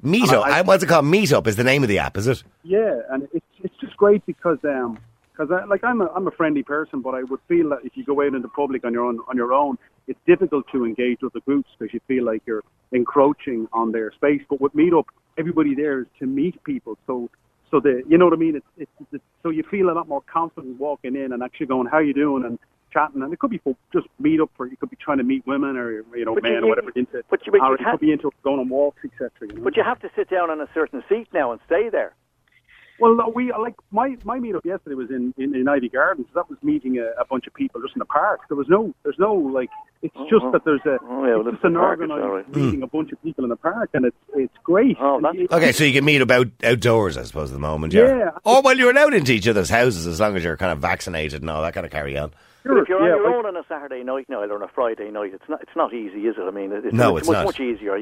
Meetup. 0.00 0.44
I- 0.44 0.60
I- 0.60 0.62
What's 0.62 0.84
it 0.84 0.86
called? 0.86 1.06
Meetup 1.06 1.48
is 1.48 1.56
the 1.56 1.64
name 1.64 1.82
of 1.82 1.88
the 1.88 1.98
app, 1.98 2.16
is 2.16 2.28
it? 2.28 2.44
Yeah, 2.62 3.00
and 3.10 3.26
it's 3.34 3.44
it's 3.64 3.74
just 3.80 3.96
great 3.96 4.24
because 4.26 4.58
um 4.62 4.96
because 5.32 5.50
I, 5.50 5.64
like 5.64 5.82
I'm 5.82 6.00
a 6.02 6.06
I'm 6.14 6.28
a 6.28 6.30
friendly 6.30 6.62
person, 6.62 7.00
but 7.00 7.16
I 7.16 7.24
would 7.24 7.40
feel 7.48 7.70
that 7.70 7.80
if 7.82 7.96
you 7.96 8.04
go 8.04 8.22
out 8.22 8.32
in 8.32 8.42
the 8.42 8.48
public 8.48 8.84
on 8.84 8.92
your 8.92 9.04
own 9.04 9.18
on 9.26 9.36
your 9.36 9.52
own, 9.52 9.76
it's 10.06 10.20
difficult 10.24 10.66
to 10.70 10.84
engage 10.86 11.18
with 11.20 11.32
the 11.32 11.40
groups 11.40 11.68
because 11.76 11.92
you 11.92 11.98
feel 12.06 12.24
like 12.24 12.42
you're 12.46 12.62
encroaching 12.92 13.66
on 13.72 13.90
their 13.90 14.12
space. 14.12 14.42
But 14.48 14.60
with 14.60 14.72
Meetup, 14.76 15.06
everybody 15.36 15.74
there 15.74 16.02
is 16.02 16.06
to 16.20 16.26
meet 16.26 16.62
people, 16.62 16.96
so 17.08 17.28
so 17.72 17.80
the 17.80 18.04
you 18.08 18.18
know 18.18 18.26
what 18.26 18.34
I 18.34 18.36
mean. 18.36 18.54
It's, 18.54 18.66
it's, 18.78 18.92
it's 19.10 19.24
so 19.42 19.48
you 19.48 19.64
feel 19.68 19.90
a 19.90 19.94
lot 19.94 20.06
more 20.06 20.22
confident 20.32 20.78
walking 20.78 21.16
in 21.16 21.32
and 21.32 21.42
actually 21.42 21.66
going, 21.66 21.88
how 21.88 21.98
you 21.98 22.14
doing 22.14 22.44
and 22.44 22.56
chatting, 22.92 23.22
and 23.22 23.32
it 23.32 23.38
could 23.38 23.50
be 23.50 23.58
for 23.58 23.76
just 23.92 24.06
meet 24.18 24.40
up 24.40 24.50
for 24.56 24.66
you 24.66 24.76
could 24.76 24.90
be 24.90 24.96
trying 24.96 25.18
to 25.18 25.24
meet 25.24 25.46
women 25.46 25.76
or 25.76 25.90
you 26.16 26.24
know 26.24 26.34
But 26.34 26.44
you- 26.44 26.52
men 26.52 26.64
or 26.64 26.68
whatever 26.68 26.90
into, 26.94 27.22
but 27.30 27.44
you- 27.46 27.52
but 27.52 27.58
you 27.58 27.64
or 27.64 27.74
it 27.74 27.78
can't- 27.78 27.90
could 27.92 28.00
be 28.00 28.12
into 28.12 28.30
going 28.42 28.60
on 28.60 28.68
walks, 28.68 29.04
etc. 29.04 29.30
You 29.42 29.48
know? 29.48 29.62
But 29.62 29.76
you 29.76 29.82
have 29.82 30.00
to 30.00 30.10
sit 30.16 30.28
down 30.28 30.50
on 30.50 30.60
a 30.60 30.68
certain 30.74 31.02
seat 31.08 31.28
now 31.32 31.52
and 31.52 31.60
stay 31.66 31.88
there. 31.88 32.14
Well, 33.00 33.32
we 33.34 33.50
like 33.52 33.74
my 33.90 34.14
my 34.24 34.38
meetup 34.38 34.64
yesterday 34.66 34.94
was 34.94 35.08
in 35.10 35.32
in, 35.38 35.54
in 35.54 35.64
Iveagh 35.64 35.92
Gardens. 35.92 36.26
That 36.34 36.50
was 36.50 36.58
meeting 36.62 36.98
a, 36.98 37.18
a 37.18 37.24
bunch 37.24 37.46
of 37.46 37.54
people 37.54 37.80
just 37.80 37.94
in 37.94 37.98
the 37.98 38.04
park. 38.04 38.40
There 38.48 38.58
was 38.58 38.68
no, 38.68 38.94
there's 39.04 39.18
no 39.18 39.32
like. 39.32 39.70
It's 40.02 40.14
mm-hmm. 40.14 40.28
just 40.28 40.52
that 40.52 40.64
there's 40.66 40.80
a. 40.84 40.98
Oh, 41.02 41.24
yeah, 41.24 41.36
well, 41.36 41.40
it's 41.40 41.48
it's 41.48 41.56
just 41.56 41.64
an 41.64 41.72
the 41.74 41.78
park, 41.78 42.00
organised 42.00 42.22
all 42.22 42.30
right. 42.30 42.56
meeting, 42.56 42.80
mm. 42.80 42.84
a 42.84 42.86
bunch 42.86 43.10
of 43.12 43.22
people 43.22 43.44
in 43.44 43.50
the 43.50 43.56
park, 43.56 43.90
and 43.94 44.04
it's 44.04 44.16
it's 44.34 44.54
great. 44.62 44.98
Oh, 45.00 45.18
it- 45.18 45.50
Okay, 45.50 45.72
so 45.72 45.84
you 45.84 45.94
can 45.94 46.04
meet 46.04 46.20
about 46.20 46.48
outdoors, 46.62 47.16
I 47.16 47.22
suppose, 47.24 47.50
at 47.50 47.54
the 47.54 47.58
moment. 47.58 47.94
Yeah. 47.94 48.16
Yeah. 48.16 48.30
Or 48.44 48.60
well, 48.60 48.76
you're 48.76 48.90
allowed 48.90 49.14
into 49.14 49.32
each 49.32 49.48
other's 49.48 49.70
houses 49.70 50.06
as 50.06 50.20
long 50.20 50.36
as 50.36 50.44
you're 50.44 50.58
kind 50.58 50.72
of 50.72 50.78
vaccinated 50.78 51.40
and 51.40 51.50
all 51.50 51.62
that 51.62 51.72
kind 51.72 51.86
of 51.86 51.92
carry 51.92 52.18
on. 52.18 52.32
But 52.62 52.76
if 52.78 52.88
you're 52.88 52.98
yeah, 52.98 53.14
on 53.14 53.20
your 53.22 53.24
like- 53.26 53.34
own 53.36 53.46
on 53.46 53.56
a 53.56 53.64
Saturday 53.68 54.02
night 54.04 54.26
now 54.28 54.40
or 54.42 54.54
on 54.54 54.62
a 54.62 54.68
Friday 54.68 55.10
night, 55.10 55.32
it's 55.34 55.48
not 55.48 55.62
it's 55.62 55.74
not 55.76 55.94
easy, 55.94 56.26
is 56.26 56.36
it? 56.36 56.42
I 56.42 56.50
mean, 56.50 56.72
it's, 56.72 56.92
No, 56.92 57.16
it's, 57.16 57.26
it's 57.26 57.28
much, 57.28 57.36
not. 57.38 57.44
much 57.46 57.60
easier. 57.60 57.98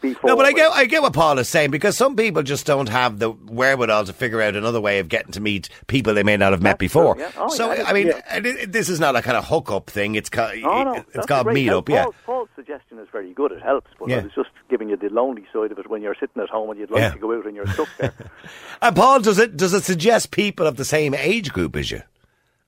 Before, 0.00 0.28
No, 0.28 0.36
but 0.36 0.44
I 0.46 0.52
get 0.52 0.72
I 0.72 0.84
get 0.86 1.02
what 1.02 1.12
Paul 1.12 1.38
is 1.38 1.48
saying 1.48 1.70
because 1.70 1.96
some 1.96 2.16
people 2.16 2.42
just 2.42 2.66
don't 2.66 2.88
have 2.88 3.18
the 3.20 3.30
wherewithal 3.30 4.04
to 4.06 4.12
figure 4.12 4.40
out 4.42 4.56
another 4.56 4.80
way 4.80 4.98
of 4.98 5.08
getting 5.08 5.30
to 5.32 5.40
meet 5.40 5.68
people 5.86 6.14
they 6.14 6.22
may 6.24 6.36
not 6.36 6.52
have 6.52 6.62
met 6.62 6.78
before. 6.78 7.14
true, 7.14 7.22
yeah. 7.24 7.30
Oh, 7.36 7.48
so 7.48 7.72
yeah, 7.72 7.84
I 7.86 7.92
mean, 7.92 8.08
yeah. 8.08 8.20
it- 8.44 8.72
this 8.72 8.88
is 8.88 8.98
not 8.98 9.14
a 9.14 9.22
kind 9.22 9.36
of 9.36 9.44
hookup 9.46 9.88
thing. 9.88 10.14
It's 10.16 10.28
called 10.30 10.52
Oh, 10.64 10.82
no, 10.84 10.92
it's 10.94 11.12
that's 11.12 11.26
called 11.26 11.46
a 11.46 11.50
great 11.52 11.66
help. 11.66 11.86
meetup. 11.86 11.88
Yeah. 11.94 12.02
Paul's, 12.04 12.14
Paul's 12.26 12.48
suggestion 12.56 12.98
is 12.98 13.08
very 13.12 13.32
good. 13.32 13.52
It 13.52 13.62
helps, 13.62 13.90
but 13.98 14.08
Yeah. 14.08 14.18
I 14.18 14.20
just 14.22 14.50
giving 14.68 14.88
you 14.88 14.96
the 14.96 15.08
lonely 15.10 15.46
side 15.52 15.70
of 15.70 15.78
it 15.78 15.88
when 15.88 16.02
you're 16.02 16.16
sitting 16.18 16.42
at 16.42 16.48
home 16.48 16.70
and 16.70 16.80
you'd 16.80 16.90
like 16.90 17.00
Yeah. 17.02 17.10
to 17.12 17.18
go 17.18 17.36
out 17.38 17.46
and 17.46 17.54
you're 17.54 17.66
stuck 17.68 17.88
there. 17.98 18.12
And 18.82 18.96
Paul, 18.96 19.20
does 19.20 19.38
it 19.38 19.56
does 19.56 19.72
it 19.74 19.84
suggest 19.84 20.32
people 20.32 20.66
of 20.66 20.76
the 20.76 20.84
same 20.84 21.14
age 21.14 21.52
group 21.52 21.76
as 21.76 21.92
you? 21.92 22.02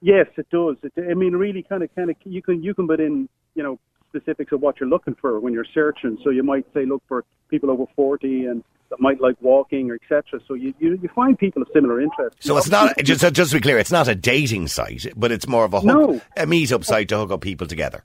Yes, 0.04 0.26
it 0.36 0.46
does. 0.50 0.76
It, 0.82 0.92
I 1.10 1.14
mean, 1.14 1.32
really, 1.32 1.62
kind 1.62 1.82
of, 1.82 1.88
kind 1.96 2.10
of, 2.10 2.16
you 2.24 2.42
can 2.42 2.62
you 2.62 2.74
can 2.74 2.86
put 2.86 3.00
in, 3.00 3.26
you 3.54 3.62
know, 3.62 3.78
specifics 4.10 4.52
of 4.52 4.60
what 4.60 4.78
you're 4.78 4.88
looking 4.88 5.14
for 5.18 5.40
when 5.40 5.54
you're 5.54 5.64
searching. 5.72 6.18
So 6.22 6.28
you 6.28 6.42
might 6.42 6.66
say, 6.74 6.84
look 6.84 7.02
for 7.08 7.24
people 7.48 7.70
over 7.70 7.84
forty 7.96 8.44
and 8.44 8.62
that 8.90 9.00
might 9.00 9.18
like 9.22 9.36
walking 9.40 9.90
or 9.90 9.94
etc. 9.94 10.40
So 10.46 10.52
you, 10.52 10.74
you 10.78 10.98
you 11.02 11.08
find 11.14 11.38
people 11.38 11.62
of 11.62 11.68
similar 11.72 12.02
interests. 12.02 12.44
So 12.46 12.58
it's 12.58 12.68
not 12.68 12.98
just 12.98 13.22
just 13.34 13.52
to 13.52 13.56
be 13.56 13.62
clear, 13.62 13.78
it's 13.78 13.90
not 13.90 14.06
a 14.06 14.14
dating 14.14 14.68
site, 14.68 15.06
but 15.16 15.32
it's 15.32 15.48
more 15.48 15.64
of 15.64 15.72
a 15.72 15.80
hook, 15.80 15.86
No. 15.86 16.20
a 16.36 16.44
meetup 16.44 16.84
site 16.84 17.08
to 17.08 17.16
hook 17.16 17.30
up 17.30 17.40
people 17.40 17.66
together. 17.66 18.04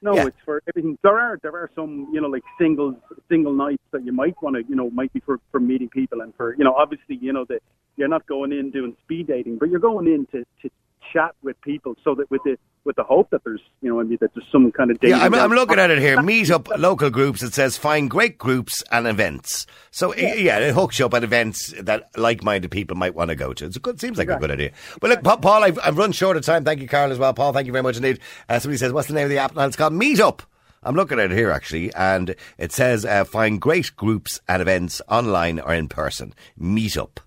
No, 0.00 0.14
Yeah. 0.14 0.26
it's 0.28 0.36
for 0.44 0.62
everything. 0.68 0.96
There 1.02 1.18
are 1.18 1.40
there 1.42 1.56
are 1.56 1.70
some 1.74 2.08
you 2.12 2.20
know 2.20 2.28
like 2.28 2.44
singles 2.56 2.94
single 3.28 3.52
nights 3.52 3.82
that 3.90 4.04
you 4.04 4.12
might 4.12 4.40
want 4.40 4.54
to 4.54 4.62
you 4.68 4.76
know 4.76 4.90
might 4.90 5.12
be 5.12 5.18
for 5.18 5.40
for 5.50 5.58
meeting 5.58 5.88
people 5.88 6.20
and 6.20 6.32
for 6.36 6.54
you 6.56 6.62
know 6.62 6.74
obviously 6.74 7.16
you 7.20 7.32
know 7.32 7.44
that 7.46 7.62
you're 7.96 8.06
not 8.16 8.24
going 8.26 8.52
in 8.52 8.70
doing 8.70 8.96
speed 9.04 9.26
dating, 9.26 9.58
but 9.58 9.70
you're 9.70 9.80
going 9.90 10.06
in 10.06 10.24
to 10.26 10.44
to 10.62 10.70
chat 11.12 11.34
with 11.42 11.60
people, 11.60 11.96
so 12.04 12.14
that 12.14 12.30
with 12.30 12.42
the 12.44 12.56
with 12.84 12.96
the 12.96 13.04
hope 13.04 13.30
that 13.30 13.44
there's 13.44 13.60
you 13.80 13.92
know 13.92 14.00
I 14.00 14.04
mean, 14.04 14.18
that 14.20 14.34
there's 14.34 14.46
some 14.50 14.70
kind 14.72 14.90
of. 14.90 14.98
Yeah, 15.02 15.18
I'm, 15.18 15.34
I'm 15.34 15.50
looking 15.50 15.78
at 15.78 15.90
it 15.90 15.98
here. 15.98 16.20
Meet 16.32 16.50
up 16.50 16.68
local 16.78 17.10
groups. 17.10 17.42
It 17.42 17.54
says 17.54 17.76
find 17.76 18.10
great 18.10 18.38
groups 18.38 18.82
and 18.90 19.06
events. 19.06 19.66
So 19.90 20.14
yeah, 20.14 20.34
yeah 20.34 20.58
it 20.58 20.74
hooks 20.74 20.98
you 20.98 21.06
up 21.06 21.14
at 21.14 21.24
events 21.24 21.74
that 21.80 22.10
like-minded 22.16 22.70
people 22.70 22.96
might 22.96 23.14
want 23.14 23.30
to 23.30 23.36
go 23.36 23.52
to. 23.52 23.66
It's 23.66 23.76
a 23.76 23.80
good. 23.80 24.00
Seems 24.00 24.18
like 24.18 24.28
a 24.28 24.36
good 24.36 24.50
idea. 24.50 24.72
But 25.00 25.10
look, 25.10 25.22
Pa- 25.22 25.36
Paul, 25.36 25.64
I've, 25.64 25.78
I've 25.82 25.98
run 25.98 26.12
short 26.12 26.36
of 26.36 26.44
time. 26.44 26.64
Thank 26.64 26.80
you, 26.80 26.88
Carl, 26.88 27.12
as 27.12 27.18
well. 27.18 27.34
Paul, 27.34 27.52
thank 27.52 27.66
you 27.66 27.72
very 27.72 27.82
much 27.82 27.96
indeed. 27.96 28.20
Uh, 28.48 28.58
somebody 28.58 28.78
says, 28.78 28.92
"What's 28.92 29.08
the 29.08 29.14
name 29.14 29.24
of 29.24 29.30
the 29.30 29.38
app?" 29.38 29.54
now? 29.54 29.66
it's 29.66 29.76
called 29.76 29.92
Meet 29.92 30.20
Up. 30.20 30.42
I'm 30.84 30.96
looking 30.96 31.20
at 31.20 31.30
it 31.30 31.36
here 31.36 31.52
actually, 31.52 31.94
and 31.94 32.34
it 32.58 32.72
says 32.72 33.04
uh, 33.04 33.24
find 33.24 33.60
great 33.60 33.94
groups 33.94 34.40
and 34.48 34.60
events 34.60 35.00
online 35.08 35.60
or 35.60 35.72
in 35.72 35.88
person. 35.88 36.34
Meet 36.56 36.96
Up 36.96 37.20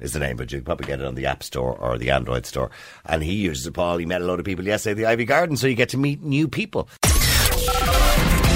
is 0.00 0.12
the 0.12 0.20
name, 0.20 0.36
but 0.36 0.52
you 0.52 0.58
can 0.58 0.64
probably 0.64 0.86
get 0.86 1.00
it 1.00 1.06
on 1.06 1.14
the 1.14 1.26
App 1.26 1.42
Store 1.42 1.76
or 1.76 1.98
the 1.98 2.10
Android 2.10 2.46
Store. 2.46 2.70
And 3.04 3.22
he 3.22 3.34
uses 3.34 3.66
it, 3.66 3.72
Paul. 3.72 3.98
He 3.98 4.06
met 4.06 4.22
a 4.22 4.24
load 4.24 4.38
of 4.38 4.44
people 4.44 4.64
yesterday 4.64 5.04
at 5.04 5.16
the 5.16 5.24
Iveagh 5.24 5.26
Garden, 5.28 5.56
so 5.56 5.66
you 5.66 5.74
get 5.74 5.88
to 5.90 5.98
meet 5.98 6.22
new 6.22 6.46
people. 6.48 6.88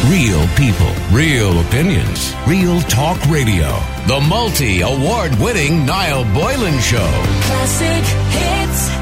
Real 0.09 0.47
people, 0.57 0.93
real 1.11 1.61
opinions, 1.61 2.35
real 2.47 2.81
talk 2.83 3.25
radio. 3.27 3.69
The 4.07 4.25
multi 4.29 4.81
award 4.83 5.35
winning 5.37 5.87
Niall 5.87 6.25
Boylan 6.35 6.79
Show. 6.81 7.11
Classic 7.43 8.05
hits. 8.05 9.02